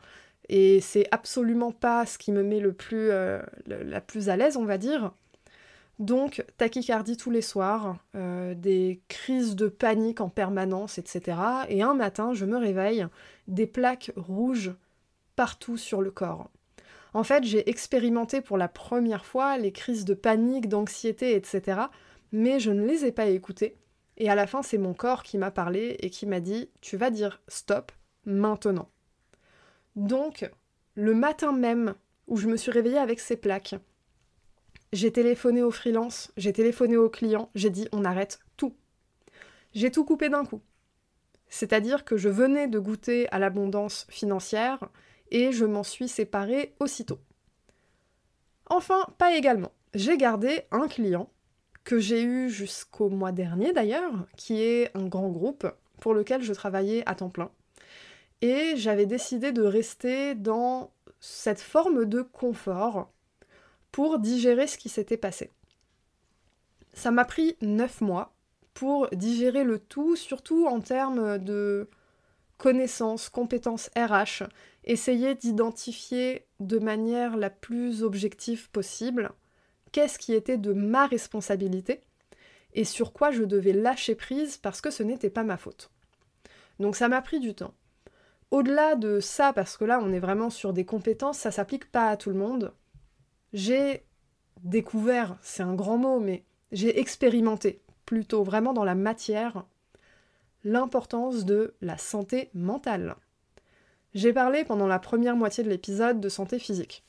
Et 0.50 0.82
c'est 0.82 1.08
absolument 1.12 1.72
pas 1.72 2.06
ce 2.06 2.18
qui 2.18 2.32
me 2.32 2.44
met 2.44 2.60
le 2.60 2.74
plus, 2.74 3.10
euh, 3.12 3.42
la 3.68 4.02
plus 4.02 4.30
à 4.30 4.36
l'aise, 4.36 4.58
on 4.58 4.66
va 4.66 4.78
dire. 4.78 5.14
Donc, 6.00 6.44
tachycardie 6.58 7.18
tous 7.18 7.30
les 7.30 7.42
soirs, 7.42 7.98
euh, 8.16 8.56
des 8.56 9.02
crises 9.08 9.56
de 9.56 9.68
panique 9.68 10.22
en 10.22 10.30
permanence, 10.30 10.98
etc. 10.98 11.38
Et 11.70 11.84
un 11.84 11.94
matin, 11.94 12.34
je 12.34 12.46
me 12.46 12.58
réveille, 12.58 13.06
des 13.48 13.68
plaques 13.68 14.12
rouges 14.16 14.74
partout 15.36 15.78
sur 15.78 16.02
le 16.02 16.12
corps. 16.12 16.50
En 17.14 17.24
fait, 17.24 17.44
j'ai 17.44 17.70
expérimenté 17.70 18.42
pour 18.42 18.58
la 18.58 18.68
première 18.68 19.26
fois 19.26 19.58
les 19.58 19.72
crises 19.72 20.04
de 20.04 20.16
panique, 20.16 20.68
d'anxiété, 20.68 21.36
etc. 21.36 21.82
Mais 22.32 22.60
je 22.60 22.72
ne 22.72 22.86
les 22.86 23.06
ai 23.06 23.12
pas 23.12 23.28
écoutées. 23.28 23.78
Et 24.18 24.30
à 24.30 24.36
la 24.36 24.48
fin, 24.48 24.64
c'est 24.64 24.80
mon 24.80 24.94
corps 24.94 25.22
qui 25.24 25.38
m'a 25.38 25.52
parlé 25.52 25.98
et 26.00 26.10
qui 26.10 26.26
m'a 26.26 26.40
dit 26.40 26.70
Tu 26.82 26.98
vas 26.98 27.12
dire 27.12 27.42
stop 27.48 27.92
maintenant. 28.26 28.90
Donc, 29.96 30.50
le 30.96 31.14
matin 31.14 31.52
même 31.52 31.94
où 32.28 32.38
je 32.38 32.48
me 32.48 32.58
suis 32.58 32.72
réveillée 32.72 32.98
avec 32.98 33.20
ces 33.20 33.38
plaques, 33.38 33.76
j'ai 34.94 35.12
téléphoné 35.12 35.64
au 35.64 35.72
freelance, 35.72 36.32
j'ai 36.38 36.54
téléphoné 36.54 36.98
au 36.98 37.10
client, 37.10 37.50
j'ai 37.56 37.72
dit 37.72 37.88
on 37.92 38.06
arrête 38.06 38.40
tout. 38.58 38.76
J'ai 39.74 39.92
tout 39.92 40.06
coupé 40.06 40.30
d'un 40.30 40.46
coup. 40.46 40.62
C'est-à-dire 41.50 42.06
que 42.06 42.16
je 42.16 42.30
venais 42.30 42.68
de 42.68 42.78
goûter 42.78 43.28
à 43.30 43.40
l'abondance 43.40 44.06
financière 44.10 44.90
et 45.32 45.52
je 45.52 45.66
m'en 45.66 45.84
suis 45.84 46.08
séparée 46.08 46.76
aussitôt. 46.80 47.20
Enfin, 48.68 49.06
pas 49.18 49.36
également. 49.36 49.72
J'ai 49.96 50.16
gardé 50.16 50.62
un 50.72 50.88
client 50.88 51.30
que 51.84 52.00
j'ai 52.00 52.24
eu 52.24 52.50
jusqu'au 52.50 53.10
mois 53.10 53.32
dernier 53.32 53.74
d'ailleurs, 53.74 54.28
qui 54.38 54.62
est 54.62 54.96
un 54.96 55.08
grand 55.08 55.30
groupe 55.30 55.68
pour 56.00 56.14
lequel 56.14 56.44
je 56.44 56.54
travaillais 56.54 57.04
à 57.08 57.16
temps 57.16 57.30
plein. 57.30 57.52
Et 58.42 58.76
j'avais 58.76 59.06
décidé 59.06 59.52
de 59.52 59.64
rester 59.64 60.36
dans 60.36 60.92
cette 61.20 61.62
forme 61.62 62.06
de 62.06 62.22
confort 62.22 63.13
pour 63.94 64.20
digérer 64.20 64.68
ce 64.68 64.78
qui 64.78 64.90
s'était 64.90 65.18
passé. 65.18 65.52
Ça 66.94 67.12
m'a 67.12 67.24
pris 67.24 67.56
neuf 67.62 68.02
mois 68.02 68.34
pour 68.74 69.08
digérer 69.12 69.64
le 69.64 69.80
tout, 69.80 70.18
surtout 70.18 70.66
en 70.66 70.82
termes 70.82 71.38
de 71.38 71.88
connaissances, 72.58 73.30
compétences 73.30 73.92
RH, 73.96 74.44
essayer 74.84 75.36
d'identifier 75.36 76.48
de 76.60 76.80
manière 76.80 77.38
la 77.38 77.52
plus 77.52 78.04
objective 78.04 78.70
possible 78.72 79.32
qu'est-ce 79.92 80.18
qui 80.18 80.34
était 80.34 80.58
de 80.58 80.74
ma 80.74 81.06
responsabilité 81.06 82.02
et 82.74 82.86
sur 82.86 83.14
quoi 83.14 83.30
je 83.30 83.44
devais 83.44 83.74
lâcher 83.74 84.16
prise 84.16 84.58
parce 84.58 84.82
que 84.82 84.90
ce 84.90 85.04
n'était 85.04 85.30
pas 85.30 85.44
ma 85.44 85.58
faute. 85.58 85.92
Donc 86.80 86.96
ça 86.96 87.08
m'a 87.10 87.22
pris 87.22 87.40
du 87.40 87.54
temps. 87.54 87.76
Au-delà 88.50 88.96
de 88.96 89.20
ça, 89.20 89.54
parce 89.54 89.78
que 89.78 89.86
là 89.86 90.00
on 90.02 90.12
est 90.12 90.20
vraiment 90.20 90.50
sur 90.50 90.74
des 90.74 90.84
compétences, 90.86 91.38
ça 91.38 91.52
s'applique 91.52 91.92
pas 91.92 92.10
à 92.10 92.18
tout 92.18 92.32
le 92.32 92.36
monde, 92.38 92.74
j'ai 93.54 94.04
découvert, 94.64 95.38
c'est 95.42 95.64
un 95.64 95.76
grand 95.76 95.98
mot, 95.98 96.20
mais 96.20 96.44
j'ai 96.72 97.00
expérimenté, 97.00 97.82
plutôt 98.06 98.44
vraiment 98.44 98.74
dans 98.74 98.84
la 98.84 98.96
matière, 98.96 99.66
l'importance 100.64 101.46
de 101.46 101.76
la 101.82 101.98
santé 101.98 102.50
mentale. 102.54 103.16
J'ai 104.14 104.34
parlé 104.34 104.64
pendant 104.64 104.88
la 104.88 105.00
première 105.00 105.36
moitié 105.36 105.64
de 105.64 105.70
l'épisode 105.70 106.20
de 106.20 106.30
santé 106.30 106.60
physique. 106.60 107.04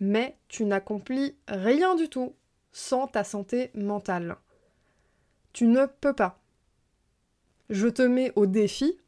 Mais 0.00 0.36
tu 0.48 0.64
n'accomplis 0.64 1.36
rien 1.48 1.94
du 1.94 2.08
tout 2.08 2.34
sans 2.72 3.06
ta 3.06 3.24
santé 3.24 3.70
mentale. 3.74 4.36
Tu 5.52 5.66
ne 5.66 5.86
peux 5.86 6.14
pas. 6.14 6.40
Je 7.70 7.88
te 7.88 8.02
mets 8.02 8.32
au 8.36 8.46
défi 8.46 8.98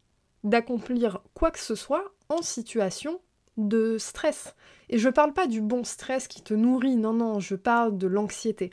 d'accomplir 0.45 1.21
quoi 1.35 1.51
que 1.51 1.59
ce 1.59 1.75
soit 1.75 2.13
en 2.29 2.43
situation 2.43 3.21
de 3.57 3.99
stress. 3.99 4.55
Et 4.89 4.99
je 4.99 5.09
parle 5.09 5.33
pas 5.33 5.47
du 5.47 5.61
bon 5.61 5.85
stress 5.85 6.29
qui 6.29 6.43
te 6.43 6.55
nourrit, 6.55 6.97
non, 6.97 7.13
non, 7.13 7.41
je 7.41 7.57
parle 7.57 7.99
de 7.99 8.07
l'anxiété. 8.07 8.71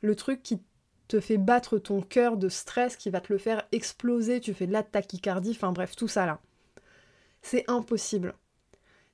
Le 0.00 0.14
truc 0.14 0.42
qui 0.42 0.62
te 1.08 1.20
fait 1.20 1.38
battre 1.38 1.78
ton 1.78 2.00
cœur 2.00 2.36
de 2.36 2.48
stress, 2.48 2.96
qui 2.96 3.10
va 3.10 3.20
te 3.20 3.32
le 3.32 3.38
faire 3.38 3.66
exploser, 3.72 4.40
tu 4.40 4.54
fais 4.54 4.66
de 4.66 4.72
la 4.72 4.82
tachycardie, 4.82 5.50
enfin 5.50 5.72
bref, 5.72 5.96
tout 5.96 6.08
ça 6.08 6.26
là. 6.26 6.40
C'est 7.42 7.68
impossible. 7.68 8.34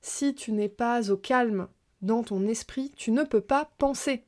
Si 0.01 0.35
tu 0.35 0.51
n'es 0.51 0.69
pas 0.69 1.11
au 1.11 1.17
calme 1.17 1.67
dans 2.01 2.23
ton 2.23 2.47
esprit, 2.47 2.93
tu 2.95 3.11
ne 3.11 3.23
peux 3.23 3.41
pas 3.41 3.71
penser. 3.77 4.23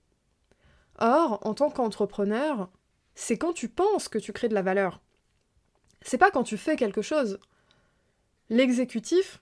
Or, 0.97 1.39
en 1.43 1.53
tant 1.53 1.69
qu'entrepreneur, 1.69 2.69
c'est 3.15 3.37
quand 3.37 3.53
tu 3.53 3.69
penses 3.69 4.09
que 4.09 4.17
tu 4.17 4.33
crées 4.33 4.49
de 4.49 4.53
la 4.53 4.61
valeur. 4.61 5.01
C'est 6.01 6.17
pas 6.17 6.31
quand 6.31 6.43
tu 6.43 6.57
fais 6.57 6.75
quelque 6.75 7.01
chose. 7.01 7.39
L'exécutif, 8.49 9.41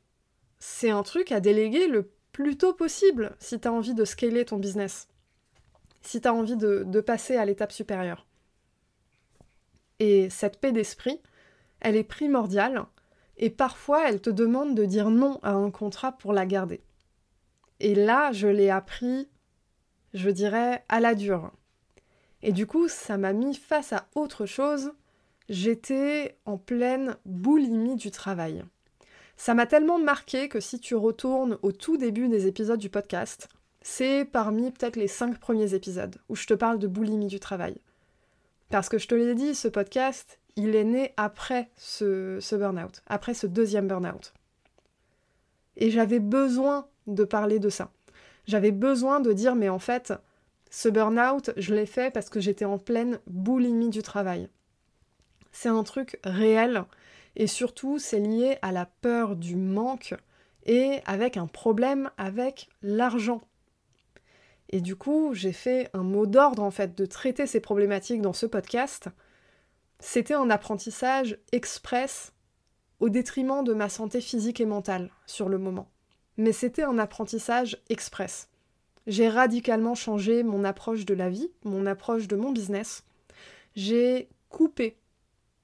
c'est 0.60 0.90
un 0.90 1.04
truc 1.04 1.32
à 1.32 1.40
déléguer 1.40 1.88
le 1.88 2.12
plus 2.40 2.56
tôt 2.56 2.72
possible 2.72 3.36
si 3.38 3.60
tu 3.60 3.68
as 3.68 3.74
envie 3.74 3.94
de 3.94 4.06
scaler 4.06 4.46
ton 4.46 4.56
business, 4.56 5.10
si 6.02 6.22
tu 6.22 6.28
as 6.30 6.34
envie 6.34 6.56
de, 6.56 6.84
de 6.88 7.02
passer 7.02 7.36
à 7.36 7.44
l'étape 7.44 7.74
supérieure. 7.74 8.26
Et 10.00 10.30
cette 10.30 10.58
paix 10.62 10.72
d'esprit, 10.72 11.22
elle 11.82 11.98
est 11.98 12.06
primordiale, 12.06 12.86
et 13.36 13.50
parfois 13.50 14.08
elle 14.08 14.22
te 14.22 14.30
demande 14.30 14.74
de 14.74 14.86
dire 14.86 15.10
non 15.10 15.42
à 15.44 15.52
un 15.52 15.70
contrat 15.70 16.14
pour 16.14 16.32
la 16.32 16.46
garder. 16.46 16.80
Et 17.82 17.94
là, 17.94 18.32
je 18.32 18.48
l'ai 18.48 18.70
appris, 18.70 19.28
je 20.14 20.30
dirais, 20.30 20.86
à 20.88 21.02
la 21.02 21.16
dure. 21.16 21.52
Et 22.42 22.54
du 22.54 22.66
coup, 22.66 22.88
ça 22.88 23.18
m'a 23.18 23.34
mis 23.34 23.54
face 23.54 23.92
à 23.92 24.08
autre 24.16 24.46
chose. 24.46 24.94
J'étais 25.50 26.38
en 26.46 26.58
pleine 26.58 27.18
boulimie 27.26 27.98
du 27.98 28.12
travail. 28.12 28.64
Ça 29.40 29.54
m'a 29.54 29.66
tellement 29.66 30.00
marqué 30.00 30.50
que 30.50 30.60
si 30.60 30.82
tu 30.82 30.96
retournes 30.96 31.58
au 31.62 31.72
tout 31.72 31.96
début 31.96 32.28
des 32.28 32.46
épisodes 32.46 32.78
du 32.78 32.90
podcast, 32.90 33.48
c'est 33.82 34.26
parmi 34.26 34.70
peut-être 34.70 34.98
les 34.98 35.08
cinq 35.08 35.40
premiers 35.40 35.74
épisodes 35.74 36.18
où 36.28 36.36
je 36.36 36.46
te 36.46 36.54
parle 36.54 36.78
de 36.78 36.88
boulimie 36.88 37.28
du 37.28 37.40
travail. 37.40 37.78
Parce 38.70 38.90
que 38.90 38.98
je 38.98 39.08
te 39.08 39.16
l'ai 39.16 39.36
dit, 39.36 39.56
ce 39.56 39.70
podcast, 39.70 40.42
il 40.58 40.76
est 40.76 40.84
né 40.84 41.14
après 41.16 41.70
ce, 41.78 42.38
ce 42.42 42.58
burn-out, 42.58 43.02
après 43.08 43.34
ce 43.34 43.48
deuxième 43.48 43.88
burn-out. 43.88 44.34
Et 45.78 45.90
j'avais 45.90 46.20
besoin 46.20 46.90
de 47.08 47.24
parler 47.24 47.60
de 47.60 47.70
ça. 47.70 47.94
J'avais 48.46 48.72
besoin 48.72 49.22
de 49.22 49.32
dire, 49.32 49.56
mais 49.56 49.70
en 49.70 49.80
fait, 49.80 50.14
ce 50.70 50.90
burn-out, 50.90 51.52
je 51.56 51.74
l'ai 51.74 51.86
fait 51.86 52.12
parce 52.12 52.30
que 52.30 52.42
j'étais 52.42 52.66
en 52.66 52.78
pleine 52.78 53.22
boulimie 53.26 53.90
du 53.90 54.02
travail. 54.02 54.50
C'est 55.54 55.70
un 55.70 55.84
truc 55.84 56.20
réel 56.26 56.84
et 57.40 57.48
surtout, 57.48 58.00
c'est 58.00 58.20
lié 58.20 58.58
à 58.62 58.74
la 58.74 58.86
peur 58.86 59.38
du 59.38 59.56
manque 59.56 60.14
et 60.66 61.00
avec 61.06 61.38
un 61.38 61.48
problème 61.48 62.12
avec 62.18 62.68
l'argent. 62.82 63.42
Et 64.68 64.82
du 64.82 64.98
coup, 64.98 65.34
j'ai 65.34 65.54
fait 65.54 65.90
un 65.94 66.04
mot 66.04 66.26
d'ordre 66.28 66.62
en 66.62 66.70
fait 66.70 66.96
de 66.96 67.06
traiter 67.06 67.48
ces 67.48 67.62
problématiques 67.62 68.22
dans 68.22 68.34
ce 68.34 68.46
podcast. 68.46 69.08
C'était 70.00 70.34
un 70.34 70.50
apprentissage 70.50 71.40
express 71.54 72.34
au 73.00 73.08
détriment 73.08 73.64
de 73.64 73.74
ma 73.74 73.88
santé 73.88 74.20
physique 74.20 74.60
et 74.60 74.66
mentale 74.66 75.10
sur 75.26 75.48
le 75.48 75.58
moment. 75.58 75.90
Mais 76.36 76.52
c'était 76.52 76.84
un 76.84 77.00
apprentissage 77.00 77.82
express. 77.90 78.50
J'ai 79.08 79.30
radicalement 79.30 79.96
changé 79.96 80.44
mon 80.44 80.66
approche 80.66 81.06
de 81.06 81.14
la 81.14 81.30
vie, 81.30 81.50
mon 81.64 81.86
approche 81.86 82.28
de 82.28 82.36
mon 82.36 82.52
business. 82.52 83.06
J'ai 83.78 84.28
coupé, 84.50 84.99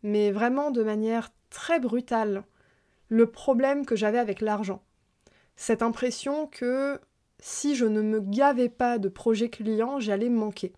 mais 0.06 0.32
vraiment 0.32 0.70
de 0.70 0.84
manière 0.84 1.32
très 1.50 1.80
brutal 1.80 2.44
le 3.10 3.26
problème 3.26 3.86
que 3.86 3.96
j'avais 3.96 4.20
avec 4.20 4.40
l'argent. 4.40 4.84
Cette 5.56 5.82
impression 5.82 6.48
que 6.48 7.00
si 7.40 7.76
je 7.76 7.86
ne 7.86 8.02
me 8.02 8.20
gavais 8.20 8.70
pas 8.70 9.00
de 9.00 9.10
projets 9.10 9.50
clients, 9.50 10.00
j'allais 10.00 10.30
manquer. 10.30 10.74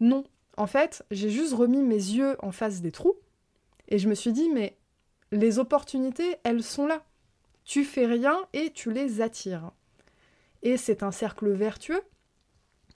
Non, 0.00 0.24
en 0.56 0.66
fait, 0.66 1.04
j'ai 1.10 1.28
juste 1.28 1.52
remis 1.52 1.82
mes 1.82 1.96
yeux 1.96 2.36
en 2.40 2.50
face 2.50 2.80
des 2.80 2.92
trous 2.92 3.16
et 3.88 3.98
je 3.98 4.08
me 4.08 4.14
suis 4.14 4.32
dit 4.32 4.48
mais 4.48 4.78
les 5.30 5.58
opportunités, 5.58 6.36
elles 6.44 6.62
sont 6.62 6.86
là. 6.86 7.04
Tu 7.64 7.84
fais 7.84 8.06
rien 8.06 8.38
et 8.54 8.72
tu 8.72 8.90
les 8.90 9.20
attires. 9.20 9.72
Et 10.62 10.78
c'est 10.78 11.02
un 11.02 11.12
cercle 11.12 11.50
vertueux 11.50 12.02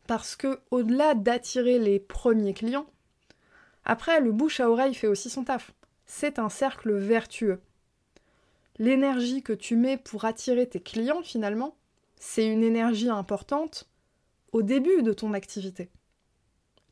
parce 0.06 0.36
que 0.36 0.60
au-delà 0.70 1.14
d'attirer 1.14 1.78
les 1.78 2.00
premiers 2.00 2.54
clients, 2.54 2.86
après 3.84 4.20
le 4.20 4.32
bouche 4.32 4.60
à 4.60 4.70
oreille 4.70 4.94
fait 4.94 5.06
aussi 5.06 5.30
son 5.30 5.44
taf 5.44 5.72
c'est 6.12 6.38
un 6.38 6.50
cercle 6.50 6.92
vertueux. 6.92 7.62
L'énergie 8.78 9.42
que 9.42 9.54
tu 9.54 9.76
mets 9.76 9.96
pour 9.96 10.26
attirer 10.26 10.68
tes 10.68 10.80
clients, 10.80 11.22
finalement, 11.22 11.74
c'est 12.16 12.46
une 12.46 12.62
énergie 12.62 13.08
importante 13.08 13.88
au 14.52 14.60
début 14.60 15.02
de 15.02 15.14
ton 15.14 15.32
activité. 15.32 15.88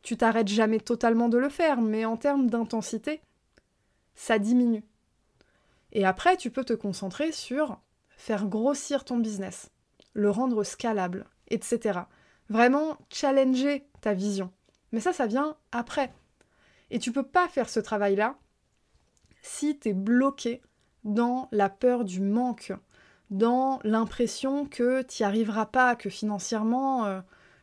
Tu 0.03 0.17
t'arrêtes 0.17 0.49
jamais 0.49 0.81
totalement 0.81 1.29
de 1.29 1.37
le 1.37 1.51
faire, 1.51 1.83
mais 1.83 2.07
en 2.07 2.17
termes 2.17 2.49
d'intensité, 2.49 3.21
ça 4.15 4.39
diminue. 4.39 4.85
Et 5.93 6.07
après, 6.07 6.39
tu 6.39 6.51
peux 6.51 6.65
te 6.65 6.73
concentrer 6.73 7.31
sur 7.31 7.79
faire 8.17 8.47
grossir 8.47 9.05
ton 9.05 9.19
business, 9.19 9.71
le 10.15 10.31
rendre 10.31 10.65
scalable, 10.65 11.27
etc. 11.49 12.01
Vraiment 12.49 12.97
challenger 13.11 13.85
ta 14.01 14.15
vision. 14.15 14.51
Mais 14.93 15.01
ça, 15.01 15.13
ça 15.13 15.27
vient 15.27 15.57
après. 15.73 16.13
Et 16.91 16.99
tu 16.99 17.13
peux 17.13 17.27
pas 17.27 17.49
faire 17.49 17.69
ce 17.69 17.81
travail-là 17.81 18.37
si 19.43 19.79
tu 19.79 19.91
es 19.91 19.93
bloqué 19.95 20.61
dans 21.05 21.49
la 21.53 21.69
peur 21.69 22.05
du 22.05 22.21
manque, 22.21 22.73
dans 23.31 23.79
l'impression 23.85 24.67
que 24.67 25.03
tu 25.03 25.23
n'y 25.23 25.27
arriveras 25.27 25.67
pas, 25.67 25.97
que 25.97 26.11
financièrement, 26.11 27.07
euh, 27.07 27.21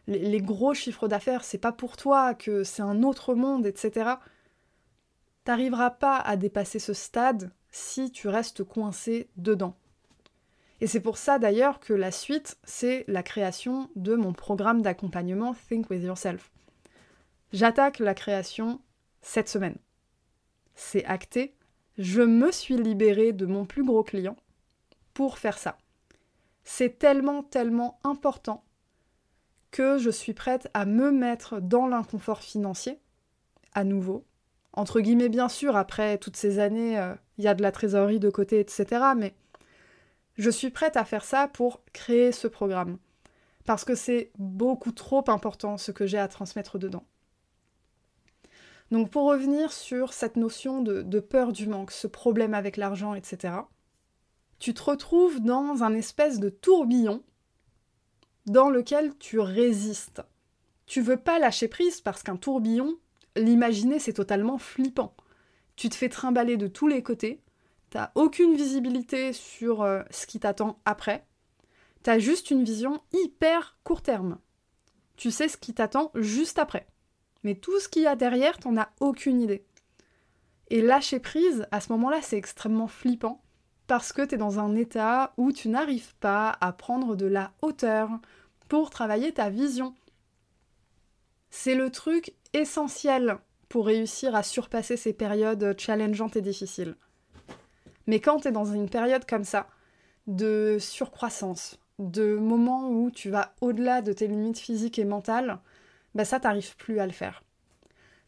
les, 0.08 0.42
gros 0.42 0.74
chiffres 0.74 1.08
d'affaires, 1.08 1.44
c'est 1.44 1.58
pas 1.58 1.72
pour 1.72 1.98
toi, 1.98 2.34
que 2.34 2.64
c'est 2.64 2.82
un 2.82 3.04
autre 3.04 3.36
monde, 3.36 3.66
etc. 3.66 4.12
T'arriveras 5.44 5.92
pas 5.92 6.18
à 6.18 6.38
dépasser 6.38 6.80
ce 6.80 6.94
stade 6.94 7.52
si 7.70 8.12
tu 8.12 8.28
restes 8.28 8.64
coincé 8.64 9.30
dedans. 9.36 9.76
Et 10.80 10.88
c'est 10.88 11.00
pour 11.00 11.18
ça 11.18 11.40
d'ailleurs 11.40 11.80
que 11.80 11.94
la 11.94 12.12
suite, 12.12 12.58
c'est 12.64 13.04
la 13.08 13.24
création 13.24 13.90
de 13.96 14.16
mon 14.16 14.32
programme 14.32 14.82
d'accompagnement 14.82 15.56
Think 15.68 15.90
With 15.90 16.04
Yourself. 16.04 16.52
J'attaque 17.52 18.00
la 18.00 18.14
création 18.14 18.80
cette 19.28 19.50
semaine. 19.50 19.78
C'est 20.76 21.04
acté, 21.06 21.54
je 21.98 22.22
me 22.22 22.50
suis 22.52 22.78
libérée 22.78 23.34
de 23.34 23.46
mon 23.46 23.66
plus 23.66 23.84
gros 23.84 24.04
client 24.04 24.38
pour 25.14 25.38
faire 25.38 25.58
ça. 25.58 25.78
C'est 26.64 26.98
tellement, 26.98 27.44
tellement 27.44 28.00
important 28.04 28.64
que 29.72 29.98
je 29.98 30.10
suis 30.10 30.34
prête 30.34 30.70
à 30.74 30.86
me 30.86 31.12
mettre 31.12 31.60
dans 31.60 31.88
l'inconfort 31.88 32.40
financier, 32.40 33.00
à 33.74 33.84
nouveau. 33.84 34.26
Entre 34.72 35.02
guillemets, 35.02 35.30
bien 35.30 35.50
sûr, 35.50 35.76
après 35.76 36.18
toutes 36.18 36.38
ces 36.38 36.60
années, 36.60 36.98
euh, 36.98 37.14
il 37.38 37.44
y 37.44 37.48
a 37.50 37.54
de 37.54 37.62
la 37.62 37.74
trésorerie 37.74 38.20
de 38.20 38.30
côté, 38.30 38.62
etc. 38.62 38.86
Mais 39.18 39.36
je 40.38 40.50
suis 40.50 40.70
prête 40.70 40.96
à 40.96 41.04
faire 41.04 41.26
ça 41.26 41.50
pour 41.50 41.82
créer 41.92 42.32
ce 42.32 42.48
programme. 42.48 42.98
Parce 43.66 43.84
que 43.84 43.96
c'est 43.96 44.32
beaucoup 44.38 44.94
trop 44.94 45.24
important 45.28 45.78
ce 45.78 45.92
que 45.92 46.06
j'ai 46.06 46.18
à 46.18 46.30
transmettre 46.30 46.80
dedans. 46.80 47.04
Donc 48.92 49.10
pour 49.10 49.26
revenir 49.26 49.74
sur 49.74 50.14
cette 50.14 50.38
notion 50.38 50.82
de, 50.82 51.20
peur 51.20 51.52
du 51.52 51.68
manque, 51.68 51.92
ce 51.92 52.08
problème 52.08 52.54
avec 52.54 52.78
l'argent, 52.78 53.14
etc., 53.14 53.54
tu 54.60 54.74
te 54.74 54.82
retrouves 54.82 55.40
dans 55.42 55.84
un 55.84 55.94
espèce 55.94 56.40
de 56.40 56.50
tourbillon 56.50 57.22
dans 58.48 58.70
lequel 58.70 59.16
tu 59.18 59.40
résistes. 59.40 60.24
Tu 60.88 61.02
veux 61.02 61.18
pas 61.18 61.38
lâcher 61.38 61.68
prise 61.68 62.02
parce 62.02 62.24
qu'un 62.24 62.38
tourbillon, 62.38 62.98
l'imaginer 63.36 64.00
c'est 64.00 64.14
totalement 64.14 64.58
flippant. 64.58 65.16
Tu 65.76 65.90
te 65.90 65.96
fais 65.96 66.10
trimballer 66.10 66.58
de 66.58 66.68
tous 66.68 66.88
les 66.88 67.04
côtés, 67.04 67.44
t'as 67.92 68.12
aucune 68.16 68.56
visibilité 68.56 69.32
sur 69.32 69.84
euh, 69.84 70.02
ce 70.10 70.26
qui 70.26 70.40
t'attend 70.40 70.80
après, 70.86 71.28
t'as 72.02 72.18
juste 72.18 72.50
une 72.50 72.64
vision 72.64 73.02
hyper 73.14 73.78
court 73.84 74.02
terme. 74.02 74.40
Tu 75.18 75.30
sais 75.30 75.50
ce 75.50 75.58
qui 75.58 75.74
t'attend 75.74 76.12
juste 76.16 76.58
après. 76.58 76.88
Mais 77.48 77.56
tout 77.56 77.80
ce 77.80 77.88
qu'il 77.88 78.02
y 78.02 78.08
a 78.08 78.18
derrière, 78.18 78.58
t'en 78.58 78.76
as 78.76 78.90
aucune 79.00 79.40
idée. 79.40 79.64
Et 80.70 80.82
lâcher 80.82 81.22
prise, 81.22 81.66
à 81.72 81.80
ce 81.80 81.94
moment-là, 81.94 82.22
c'est 82.22 82.36
extrêmement 82.36 82.90
flippant 82.90 83.42
parce 83.88 84.12
que 84.12 84.22
tu 84.22 84.36
es 84.36 84.38
dans 84.38 84.60
un 84.60 84.76
état 84.76 85.34
où 85.38 85.54
tu 85.54 85.70
n'arrives 85.70 86.14
pas 86.16 86.58
à 86.60 86.74
prendre 86.74 87.16
de 87.16 87.26
la 87.26 87.54
hauteur 87.62 88.10
pour 88.68 88.90
travailler 88.90 89.32
ta 89.32 89.50
vision. 89.50 89.96
C'est 91.50 91.76
le 91.76 91.90
truc 91.90 92.34
essentiel 92.52 93.38
pour 93.70 93.86
réussir 93.86 94.36
à 94.36 94.44
surpasser 94.44 94.98
ces 94.98 95.14
périodes 95.14 95.74
challengeantes 95.80 96.36
et 96.36 96.42
difficiles. 96.42 96.98
Mais 98.08 98.20
quand 98.20 98.42
tu 98.42 98.50
es 98.50 98.52
dans 98.52 98.66
une 98.66 98.90
période 98.90 99.26
comme 99.26 99.46
ça, 99.46 99.68
de 100.28 100.76
surcroissance, 100.82 101.80
de 101.98 102.36
moments 102.36 102.90
où 102.90 103.10
tu 103.10 103.30
vas 103.30 103.56
au-delà 103.62 104.02
de 104.02 104.12
tes 104.12 104.28
limites 104.28 104.60
physiques 104.60 105.00
et 105.00 105.06
mentales, 105.06 105.62
bah 106.18 106.26
ça 106.26 106.40
t'arrive 106.40 106.76
plus 106.78 107.00
à 107.00 107.06
le 107.06 107.12
faire. 107.12 107.44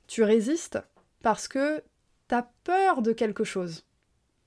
Tu 0.05 0.21
résistes 0.21 0.77
parce 1.23 1.47
que 1.47 1.83
t'as 2.27 2.43
peur 2.63 3.01
de 3.01 3.13
quelque 3.13 3.43
chose. 3.43 3.83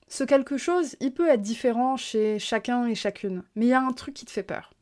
Ce 0.07 0.23
quelque 0.23 0.55
chose, 0.57 0.95
il 1.01 1.13
peut 1.13 1.27
être 1.27 1.41
différent 1.41 1.97
chez 1.97 2.39
chacun 2.39 2.87
et 2.87 2.95
chacune, 2.95 3.43
mais 3.55 3.65
il 3.65 3.69
y 3.69 3.73
a 3.73 3.81
un 3.81 3.91
truc 3.91 4.13
qui 4.13 4.23
te 4.23 4.31
fait 4.31 4.43
peur. 4.43 4.73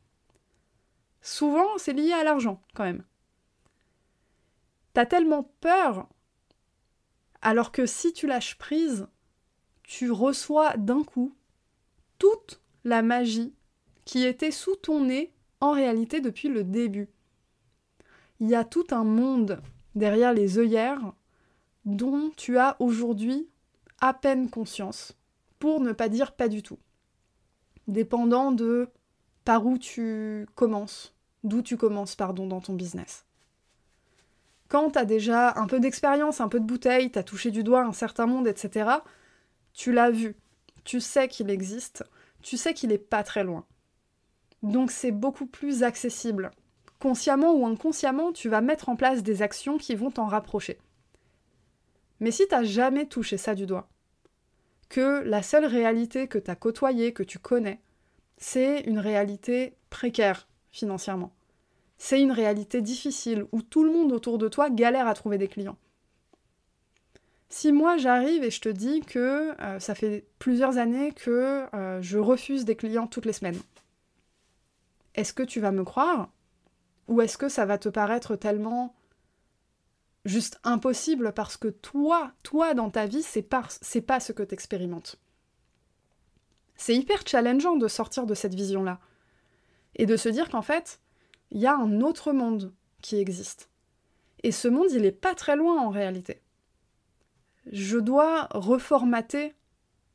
Souvent, 1.22 1.76
c'est 1.76 1.92
lié 1.92 2.12
à 2.12 2.22
l'argent, 2.22 2.62
quand 2.74 2.84
même. 2.84 3.04
T'as 4.94 5.06
tellement 5.06 5.42
peur, 5.60 6.08
alors 7.40 7.72
que 7.72 7.84
si 7.84 8.12
tu 8.12 8.28
lâches 8.28 8.58
prise, 8.58 9.08
tu 9.82 10.12
reçois 10.12 10.76
d'un 10.76 11.02
coup 11.02 11.34
toute 12.20 12.60
la 12.84 13.02
magie 13.02 13.56
qui 14.04 14.24
était 14.24 14.52
sous 14.52 14.76
ton 14.76 15.00
nez 15.00 15.34
en 15.58 15.72
réalité 15.72 16.20
depuis 16.20 16.48
le 16.48 16.62
début 16.62 17.08
il 18.42 18.48
y 18.48 18.56
a 18.56 18.64
tout 18.64 18.86
un 18.90 19.04
monde 19.04 19.62
derrière 19.94 20.32
les 20.32 20.58
œillères 20.58 21.12
dont 21.84 22.32
tu 22.36 22.58
as 22.58 22.74
aujourd'hui 22.80 23.48
à 24.00 24.12
peine 24.14 24.50
conscience, 24.50 25.16
pour 25.60 25.78
ne 25.78 25.92
pas 25.92 26.08
dire 26.08 26.32
pas 26.32 26.48
du 26.48 26.60
tout. 26.60 26.80
Dépendant 27.86 28.50
de 28.50 28.88
par 29.44 29.64
où 29.64 29.78
tu 29.78 30.48
commences, 30.56 31.14
d'où 31.44 31.62
tu 31.62 31.76
commences, 31.76 32.16
pardon, 32.16 32.48
dans 32.48 32.60
ton 32.60 32.74
business. 32.74 33.26
Quand 34.66 34.90
tu 34.90 34.98
as 34.98 35.04
déjà 35.04 35.56
un 35.56 35.68
peu 35.68 35.78
d'expérience, 35.78 36.40
un 36.40 36.48
peu 36.48 36.58
de 36.58 36.66
bouteille, 36.66 37.12
tu 37.12 37.20
as 37.20 37.22
touché 37.22 37.52
du 37.52 37.62
doigt 37.62 37.84
un 37.84 37.92
certain 37.92 38.26
monde, 38.26 38.48
etc., 38.48 38.90
tu 39.72 39.92
l'as 39.92 40.10
vu, 40.10 40.34
tu 40.82 41.00
sais 41.00 41.28
qu'il 41.28 41.48
existe, 41.48 42.02
tu 42.42 42.56
sais 42.56 42.74
qu'il 42.74 42.90
est 42.90 42.98
pas 42.98 43.22
très 43.22 43.44
loin. 43.44 43.64
Donc 44.64 44.90
c'est 44.90 45.12
beaucoup 45.12 45.46
plus 45.46 45.84
accessible 45.84 46.50
consciemment 47.02 47.52
ou 47.52 47.66
inconsciemment, 47.66 48.32
tu 48.32 48.48
vas 48.48 48.60
mettre 48.60 48.88
en 48.88 48.94
place 48.94 49.24
des 49.24 49.42
actions 49.42 49.76
qui 49.76 49.96
vont 49.96 50.12
t'en 50.12 50.28
rapprocher. 50.28 50.78
Mais 52.20 52.30
si 52.30 52.46
t'as 52.46 52.62
jamais 52.62 53.06
touché 53.06 53.38
ça 53.38 53.56
du 53.56 53.66
doigt, 53.66 53.88
que 54.88 55.20
la 55.24 55.42
seule 55.42 55.64
réalité 55.64 56.28
que 56.28 56.38
t'as 56.38 56.54
côtoyée, 56.54 57.12
que 57.12 57.24
tu 57.24 57.40
connais, 57.40 57.80
c'est 58.36 58.82
une 58.82 59.00
réalité 59.00 59.74
précaire 59.90 60.46
financièrement. 60.70 61.32
C'est 61.98 62.22
une 62.22 62.30
réalité 62.30 62.80
difficile 62.82 63.46
où 63.50 63.62
tout 63.62 63.82
le 63.82 63.90
monde 63.90 64.12
autour 64.12 64.38
de 64.38 64.46
toi 64.46 64.70
galère 64.70 65.08
à 65.08 65.14
trouver 65.14 65.38
des 65.38 65.48
clients. 65.48 65.78
Si 67.48 67.72
moi 67.72 67.96
j'arrive 67.96 68.44
et 68.44 68.52
je 68.52 68.60
te 68.60 68.68
dis 68.68 69.00
que 69.00 69.60
euh, 69.60 69.80
ça 69.80 69.96
fait 69.96 70.24
plusieurs 70.38 70.78
années 70.78 71.10
que 71.10 71.66
euh, 71.74 72.00
je 72.00 72.18
refuse 72.18 72.64
des 72.64 72.76
clients 72.76 73.08
toutes 73.08 73.26
les 73.26 73.32
semaines, 73.32 73.60
est-ce 75.16 75.32
que 75.32 75.42
tu 75.42 75.58
vas 75.58 75.72
me 75.72 75.82
croire 75.82 76.30
ou 77.08 77.20
est-ce 77.20 77.38
que 77.38 77.48
ça 77.48 77.66
va 77.66 77.78
te 77.78 77.88
paraître 77.88 78.36
tellement 78.36 78.94
juste 80.24 80.60
impossible 80.64 81.32
parce 81.32 81.56
que 81.56 81.68
toi, 81.68 82.32
toi 82.42 82.74
dans 82.74 82.90
ta 82.90 83.06
vie, 83.06 83.22
c'est 83.22 83.42
pas, 83.42 83.66
pas 84.06 84.20
ce 84.20 84.32
que 84.32 84.42
t'expérimentes. 84.42 85.16
C'est 86.76 86.94
hyper 86.94 87.22
challengeant 87.26 87.76
de 87.76 87.88
sortir 87.88 88.26
de 88.26 88.34
cette 88.34 88.54
vision-là 88.54 89.00
et 89.96 90.06
de 90.06 90.16
se 90.16 90.28
dire 90.28 90.48
qu'en 90.48 90.62
fait, 90.62 91.00
il 91.50 91.60
y 91.60 91.66
a 91.66 91.76
un 91.76 92.00
autre 92.00 92.32
monde 92.32 92.72
qui 93.02 93.16
existe. 93.16 93.68
Et 94.42 94.52
ce 94.52 94.68
monde, 94.68 94.90
il 94.90 95.04
est 95.04 95.12
pas 95.12 95.34
très 95.34 95.56
loin 95.56 95.80
en 95.80 95.90
réalité. 95.90 96.40
Je 97.70 97.98
dois 97.98 98.48
reformater 98.50 99.54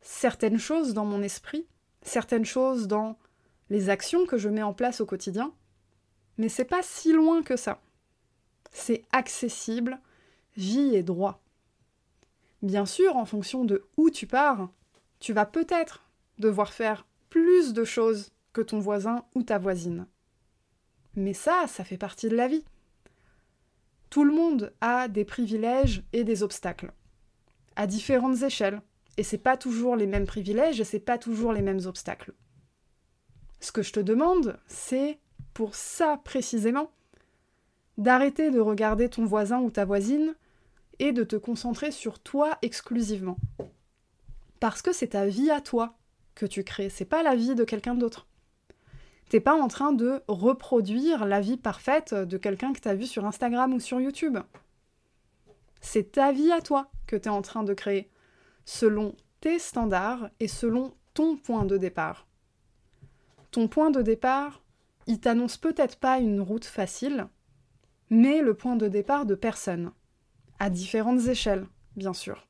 certaines 0.02 0.60
choses 0.60 0.93
dans 0.93 1.06
mon 1.06 1.21
esprit, 1.21 1.67
certaines 2.02 2.45
choses 2.45 2.88
dans 2.88 3.17
les 3.69 3.89
actions 3.89 4.26
que 4.26 4.38
je 4.38 4.50
mets 4.50 4.63
en 4.63 4.73
place 4.73 5.02
au 5.02 5.06
quotidien, 5.06 5.54
mais 6.38 6.50
c'est 6.50 6.65
pas 6.65 6.84
si 6.84 7.13
loin 7.13 7.41
que 7.43 7.56
ça. 7.56 7.82
C'est 8.71 9.04
accessible, 9.12 10.00
vie 10.56 10.95
et 10.95 11.04
droit. 11.04 11.41
Bien 12.62 12.86
sûr, 12.86 13.15
en 13.15 13.26
fonction 13.26 13.65
de 13.65 13.86
où 13.97 14.10
tu 14.10 14.28
pars, 14.28 14.69
tu 15.19 15.34
vas 15.34 15.45
peut-être 15.45 16.04
devoir 16.38 16.73
faire 16.73 17.06
plus 17.30 17.73
de 17.73 17.84
choses 17.84 18.32
que 18.54 18.62
ton 18.62 18.80
voisin 18.80 19.23
ou 19.36 19.43
ta 19.43 19.58
voisine. 19.58 20.08
Mais 21.15 21.34
ça, 21.34 21.65
ça 21.67 21.84
fait 21.84 21.97
partie 21.97 22.30
de 22.30 22.36
la 22.36 22.47
vie. 22.47 22.63
Tout 24.10 24.23
le 24.23 24.34
monde 24.34 24.73
a 24.82 25.08
des 25.08 25.26
privilèges 25.26 26.04
et 26.13 26.23
des 26.23 26.43
obstacles, 26.43 26.91
à 27.76 27.88
différentes 27.88 28.41
échelles, 28.41 28.82
et 29.17 29.23
c'est 29.23 29.38
pas 29.38 29.58
toujours 29.58 29.95
les 29.95 30.06
mêmes 30.06 30.28
privilèges 30.28 30.80
et 30.80 30.84
c'est 30.84 31.00
pas 31.00 31.17
toujours 31.17 31.52
les 31.52 31.62
mêmes 31.62 31.86
obstacles. 31.86 32.34
Ce 33.60 33.71
que 33.71 33.82
je 33.82 33.91
te 33.91 34.00
demande, 34.00 34.60
c'est 34.67 35.19
pour 35.58 35.74
ça 35.74 36.22
précisément, 36.24 36.91
d'arrêter 37.98 38.52
de 38.52 38.60
regarder 38.60 39.10
ton 39.10 39.26
voisin 39.26 39.60
ou 39.60 39.72
ta 39.72 39.86
voisine 39.86 40.36
et 41.00 41.12
de 41.12 41.24
te 41.24 41.36
concentrer 41.36 41.89
sur 41.89 42.20
toi 42.20 42.60
exclusivement. 42.62 43.38
Parce 44.60 44.84
que 44.84 44.93
c'est 44.93 45.08
ta 45.08 45.26
vie 45.26 45.50
à 45.50 45.60
toi 45.60 45.96
que 46.36 46.46
tu 46.46 46.63
crées, 46.63 46.91
c'est 46.91 47.06
pas 47.06 47.24
la 47.24 47.36
vie 47.36 47.56
de 47.56 47.63
quelqu'un 47.63 47.96
d'autre. 47.96 48.28
T'es 49.30 49.39
pas 49.39 49.60
en 49.60 49.67
train 49.67 49.93
de 49.93 50.22
reproduire 50.28 51.26
la 51.26 51.41
vie 51.41 51.58
parfaite 51.58 52.13
de 52.13 52.38
quelqu'un 52.38 52.72
que 52.72 52.80
t'as 52.80 52.93
vu 52.93 53.08
sur 53.08 53.26
Instagram 53.26 53.74
ou 53.74 53.80
sur 53.80 54.00
YouTube. 54.00 54.38
C'est 55.82 56.12
ta 56.12 56.32
vie 56.32 56.52
à 56.52 56.62
toi 56.62 56.91
que 57.08 57.15
tu 57.15 57.30
es 57.30 57.32
en 57.32 57.41
train 57.41 57.63
de 57.63 57.74
créer, 57.74 58.12
selon 58.65 59.15
tes 59.41 59.58
standards 59.58 60.30
et 60.39 60.48
selon 60.48 60.93
ton 61.15 61.36
point 61.36 61.65
de 61.65 61.78
départ. 61.78 62.28
Ton 63.50 63.67
point 63.67 63.89
de 63.89 64.04
départ, 64.04 64.62
il 65.08 65.20
t'annonce 65.20 65.58
peut-être 65.58 65.98
pas 65.98 66.20
une 66.20 66.41
route 66.41 66.65
facile, 66.65 67.28
mais 68.10 68.41
le 68.41 68.54
point 68.54 68.76
de 68.76 68.88
départ 68.88 69.26
de 69.26 69.36
personne, 69.36 69.91
à 70.60 70.70
différentes 70.70 71.28
échelles, 71.28 71.67
bien 71.96 72.13
sûr. 72.13 72.48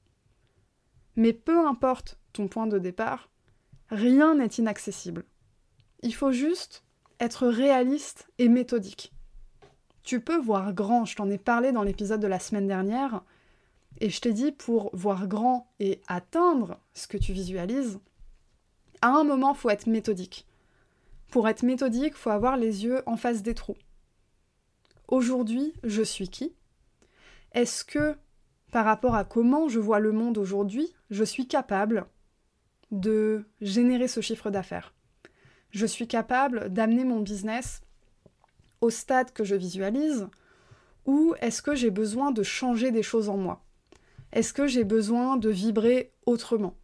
Mais 1.16 1.34
peu 1.34 1.68
importe 1.68 2.20
ton 2.34 2.48
point 2.48 2.68
de 2.68 2.80
départ, 2.80 3.30
rien 3.90 4.36
n'est 4.36 4.46
inaccessible. 4.48 5.26
Il 6.04 6.14
faut 6.14 6.32
juste 6.32 6.84
être 7.20 7.48
réaliste 7.48 8.28
et 8.38 8.50
méthodique. 8.50 9.14
Tu 10.04 10.22
peux 10.22 10.38
voir 10.38 10.74
grand, 10.74 11.06
je 11.06 11.16
t'en 11.16 11.30
ai 11.30 11.38
parlé 11.38 11.72
dans 11.72 11.84
l'épisode 11.84 12.22
de 12.22 12.28
la 12.28 12.40
semaine 12.40 12.68
dernière, 12.68 13.24
et 14.00 14.10
je 14.10 14.22
t'ai 14.22 14.34
dit 14.34 14.52
pour 14.52 14.90
voir 14.94 15.28
grand 15.28 15.72
et 15.80 16.02
atteindre 16.08 16.80
ce 16.94 17.08
que 17.08 17.18
tu 17.18 17.34
visualises, 17.34 18.00
à 19.02 19.10
un 19.10 19.24
moment, 19.24 19.54
faut 19.54 19.70
être 19.70 19.88
méthodique. 19.88 20.47
Pour 21.30 21.48
être 21.50 21.64
méthodique, 21.64 22.16
faut 22.16 22.30
avoir 22.30 22.58
les 22.58 22.86
yeux 22.86 23.02
en 23.06 23.18
face 23.18 23.44
des 23.44 23.54
trous. 23.54 23.78
Aujourd'hui, 25.08 25.74
je 25.84 26.02
suis 26.02 26.30
qui? 26.30 26.56
Est-ce 27.52 27.84
que, 27.84 28.16
par 28.72 28.86
rapport 28.86 29.16
à 29.16 29.26
comment 29.26 29.68
je 29.68 29.80
vois 29.80 30.00
le 30.00 30.12
monde 30.12 30.38
aujourd'hui, 30.38 30.94
je 31.10 31.24
suis 31.24 31.48
capable 31.48 32.06
de 32.92 33.46
générer 33.62 34.08
ce 34.08 34.22
chiffre 34.22 34.50
d'affaires? 34.50 34.94
Je 35.72 35.86
suis 35.86 36.08
capable 36.08 36.70
d'amener 36.70 37.04
mon 37.04 37.20
business 37.20 37.82
au 38.80 38.90
stade 38.90 39.34
que 39.34 39.44
je 39.44 39.56
visualise? 39.56 40.28
Ou 41.06 41.36
est-ce 41.42 41.62
que 41.62 41.76
j'ai 41.76 41.92
besoin 41.92 42.32
de 42.32 42.44
changer 42.44 42.92
des 42.92 43.04
choses 43.04 43.30
en 43.30 43.38
moi? 43.38 43.64
Est-ce 44.32 44.54
que 44.54 44.68
j'ai 44.68 44.84
besoin 44.84 45.38
de 45.38 45.50
vibrer 45.50 46.14
autrement? 46.26 46.76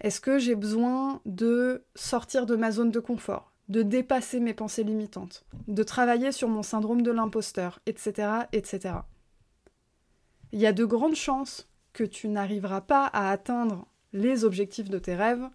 Est-ce 0.00 0.20
que 0.20 0.38
j'ai 0.38 0.54
besoin 0.54 1.20
de 1.26 1.84
sortir 1.94 2.46
de 2.46 2.56
ma 2.56 2.70
zone 2.70 2.90
de 2.90 3.00
confort? 3.00 3.47
De 3.68 3.82
dépasser 3.82 4.40
mes 4.40 4.54
pensées 4.54 4.84
limitantes, 4.84 5.44
de 5.66 5.82
travailler 5.82 6.32
sur 6.32 6.48
mon 6.48 6.62
syndrome 6.62 7.02
de 7.02 7.10
l'imposteur, 7.10 7.80
etc., 7.86 8.46
etc. 8.52 8.96
il 10.52 10.60
y 10.60 10.66
a 10.66 10.72
de 10.72 10.84
grandes 10.84 11.14
chances 11.14 11.68
que 11.92 12.04
tu 12.04 12.28
n'arriveras 12.28 12.80
pas 12.80 13.06
à 13.06 13.30
atteindre 13.30 13.86
les 14.12 14.44
objectifs 14.44 14.88
de 14.88 14.98
tes 14.98 15.14
rêves 15.14 15.48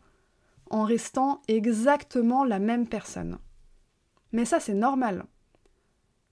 en 0.70 0.84
restant 0.84 1.42
exactement 1.48 2.44
la 2.44 2.60
même 2.60 2.88
personne. 2.88 3.40
Mais 4.32 4.46
ça, 4.46 4.60
c'est 4.60 4.74
normal. 4.74 5.26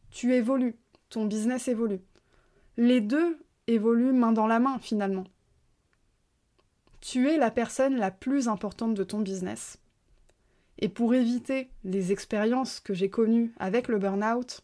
Tu 0.09 0.33
évolues, 0.33 0.77
ton 1.09 1.25
business 1.25 1.67
évolue. 1.67 2.01
Les 2.77 3.01
deux 3.01 3.37
évoluent 3.67 4.13
main 4.13 4.31
dans 4.31 4.47
la 4.47 4.59
main 4.59 4.79
finalement. 4.79 5.25
Tu 6.99 7.29
es 7.29 7.37
la 7.37 7.51
personne 7.51 7.95
la 7.95 8.11
plus 8.11 8.47
importante 8.47 8.93
de 8.93 9.03
ton 9.03 9.19
business. 9.19 9.80
Et 10.81 10.89
pour 10.89 11.13
éviter 11.13 11.69
les 11.83 12.11
expériences 12.11 12.79
que 12.79 12.93
j'ai 12.93 13.09
connues 13.09 13.53
avec 13.59 13.87
le 13.87 13.99
burn-out, 13.99 14.61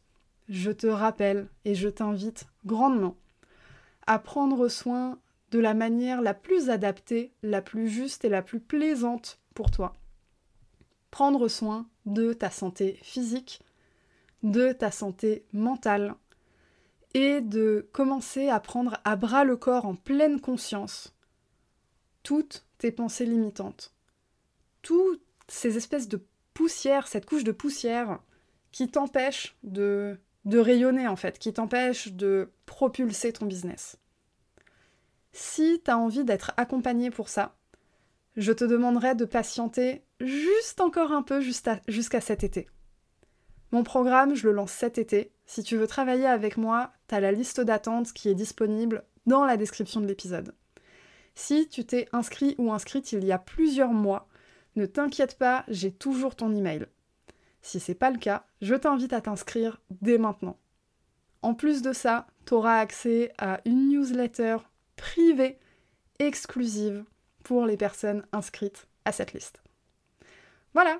je 0.49 0.71
te 0.71 0.88
rappelle 0.88 1.47
et 1.63 1.75
je 1.75 1.89
t'invite 1.89 2.47
grandement 2.65 3.15
à 4.08 4.17
prendre 4.17 4.67
soin 4.67 5.19
de 5.51 5.60
la 5.60 5.73
manière 5.73 6.21
la 6.21 6.34
plus 6.34 6.69
adaptée, 6.69 7.34
la 7.43 7.62
plus 7.62 7.88
juste 7.88 8.25
et 8.25 8.30
la 8.30 8.41
plus 8.41 8.60
plaisante 8.60 9.39
pour 9.53 9.69
toi. 9.69 9.93
Prendre 11.12 11.47
soin 11.47 11.88
de 12.06 12.34
ta 12.34 12.49
santé 12.49 12.99
physique, 13.03 13.62
de 14.43 14.71
ta 14.71 14.91
santé 14.91 15.45
mentale, 15.53 16.15
et 17.13 17.41
de 17.41 17.88
commencer 17.93 18.49
à 18.49 18.60
prendre 18.60 18.97
à 19.03 19.15
bras 19.15 19.43
le 19.43 19.58
corps 19.58 19.86
en 19.86 19.95
pleine 19.95 20.39
conscience 20.39 21.15
toutes 22.21 22.65
tes 22.77 22.91
pensées 22.91 23.25
limitantes, 23.25 23.93
ces 25.47 25.77
espèces 25.77 26.07
de 26.07 26.25
poussière, 26.53 27.07
cette 27.07 27.25
couche 27.25 27.43
de 27.43 27.51
poussière 27.51 28.19
qui 28.71 28.89
t'empêche 28.89 29.55
de, 29.63 30.19
de 30.45 30.60
rayonner 30.60 31.07
en 31.07 31.15
fait, 31.15 31.39
qui 31.39 31.53
t'empêche 31.53 32.13
de 32.13 32.51
propulser 32.65 33.33
ton 33.33 33.45
business. 33.45 33.97
Si 35.31 35.81
tu 35.83 35.91
as 35.91 35.97
envie 35.97 36.23
d'être 36.23 36.51
accompagné 36.57 37.12
pour 37.12 37.29
ça, 37.29 37.55
je 38.36 38.51
te 38.51 38.63
demanderai 38.63 39.15
de 39.15 39.25
patienter 39.25 40.03
juste 40.19 40.81
encore 40.81 41.12
un 41.12 41.23
peu 41.23 41.41
jusqu'à 41.41 42.21
cet 42.21 42.43
été. 42.43 42.67
Mon 43.71 43.83
programme, 43.83 44.36
je 44.36 44.47
le 44.47 44.53
lance 44.53 44.71
cet 44.71 44.97
été. 44.97 45.31
Si 45.45 45.63
tu 45.63 45.75
veux 45.75 45.88
travailler 45.88 46.25
avec 46.25 46.57
moi, 46.57 46.91
tu 47.07 47.15
as 47.15 47.19
la 47.19 47.31
liste 47.31 47.62
d'attente 47.62 48.13
qui 48.13 48.29
est 48.29 48.36
disponible 48.36 49.03
dans 49.25 49.43
la 49.43 49.57
description 49.57 49.99
de 49.99 50.07
l'épisode. 50.07 50.55
Si 51.36 51.67
tu 51.67 51.86
t'es 51.86 52.07
inscrit 52.13 52.55
ou 52.57 52.71
inscrite 52.71 53.12
il 53.12 53.25
y 53.25 53.31
a 53.31 53.38
plusieurs 53.38 53.91
mois, 53.91 54.27
ne 54.77 54.85
t'inquiète 54.85 55.37
pas, 55.37 55.65
j'ai 55.67 55.91
toujours 55.91 56.35
ton 56.35 56.55
email. 56.55 56.85
Si 57.61 57.79
c'est 57.79 57.95
pas 57.95 58.11
le 58.11 58.19
cas, 58.19 58.45
je 58.61 58.75
t'invite 58.75 59.11
à 59.11 59.21
t'inscrire 59.21 59.81
dès 59.89 60.17
maintenant. 60.17 60.57
En 61.41 61.53
plus 61.53 61.81
de 61.81 61.93
ça, 61.93 62.27
tu 62.45 62.53
auras 62.53 62.79
accès 62.79 63.33
à 63.37 63.59
une 63.65 63.89
newsletter 63.89 64.57
privée 64.95 65.57
exclusive 66.19 67.03
pour 67.43 67.65
les 67.65 67.77
personnes 67.77 68.25
inscrites 68.31 68.87
à 69.05 69.11
cette 69.11 69.33
liste. 69.33 69.61
Voilà, 70.73 70.99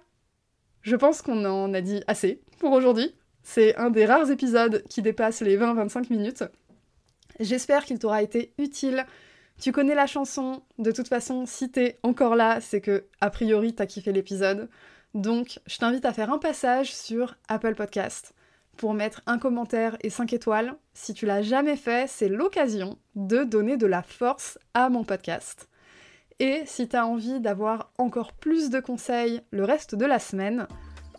je 0.82 0.96
pense 0.96 1.22
qu'on 1.22 1.46
en 1.46 1.74
a 1.74 1.82
dit 1.82 2.04
assez 2.08 2.42
pour 2.60 2.72
aujourd'hui. 2.72 3.14
C'est 3.44 3.76
un 3.78 3.90
des 3.90 4.06
rares 4.06 4.32
épisodes 4.32 4.84
qui 4.90 5.02
dépasse 5.02 5.42
les 5.42 5.58
20-25 5.58 6.12
minutes. 6.12 6.44
J'espère 7.40 7.86
qu'il 7.86 8.00
t'aura 8.00 8.24
été 8.24 8.54
utile. 8.58 9.06
Tu 9.60 9.72
connais 9.72 9.96
la 9.96 10.06
chanson, 10.06 10.62
de 10.78 10.92
toute 10.92 11.08
façon, 11.08 11.46
si 11.48 11.72
t'es 11.72 11.98
encore 12.04 12.36
là, 12.36 12.62
c'est 12.62 12.82
que, 12.82 13.06
a 13.22 13.30
priori, 13.32 13.74
t'as 13.74 13.88
kiffé 13.88 14.12
l'épisode. 14.12 14.70
Donc, 15.16 15.60
je 15.66 15.78
t'invite 15.78 16.06
à 16.06 16.14
faire 16.14 16.32
un 16.32 16.38
passage 16.38 16.94
sur 16.94 17.36
Apple 17.48 17.74
Podcast 17.74 18.36
pour 18.78 18.94
mettre 18.94 19.22
un 19.26 19.40
commentaire 19.40 19.98
et 20.02 20.12
5 20.12 20.32
étoiles. 20.34 20.76
Si 20.94 21.16
tu 21.16 21.26
l'as 21.26 21.42
jamais 21.42 21.76
fait, 21.76 22.08
c'est 22.08 22.30
l'occasion 22.30 23.00
de 23.16 23.44
donner 23.44 23.78
de 23.78 23.88
la 23.88 24.04
force 24.04 24.60
à 24.76 24.90
mon 24.90 25.04
podcast. 25.04 25.68
Et 26.40 26.62
si 26.68 26.88
tu 26.88 26.96
as 26.96 27.08
envie 27.08 27.40
d'avoir 27.40 27.92
encore 27.98 28.34
plus 28.34 28.70
de 28.70 28.80
conseils 28.80 29.42
le 29.50 29.64
reste 29.64 29.96
de 29.96 30.06
la 30.06 30.20
semaine, 30.20 30.68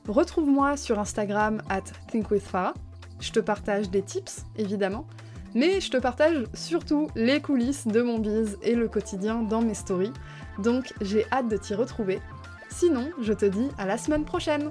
retrouve-moi 0.07 0.77
sur 0.77 1.01
Instagram 1.01 1.61
at 1.68 1.83
thinkwithfarah. 2.12 2.74
Je 3.18 3.33
te 3.33 3.40
partage 3.40 3.90
des 3.90 4.03
tips, 4.03 4.44
évidemment, 4.57 5.09
mais 5.54 5.80
je 5.80 5.90
te 5.90 5.96
partage 5.96 6.44
surtout 6.54 7.08
les 7.14 7.40
coulisses 7.40 7.87
de 7.87 8.02
mon 8.02 8.18
biz 8.18 8.58
et 8.62 8.74
le 8.74 8.88
quotidien 8.88 9.42
dans 9.42 9.62
mes 9.62 9.74
stories. 9.74 10.12
Donc 10.58 10.92
j'ai 11.00 11.26
hâte 11.32 11.48
de 11.48 11.56
t'y 11.56 11.74
retrouver. 11.74 12.20
Sinon, 12.70 13.11
je 13.20 13.32
te 13.32 13.46
dis 13.46 13.68
à 13.78 13.87
la 13.87 13.98
semaine 13.98 14.24
prochaine 14.24 14.70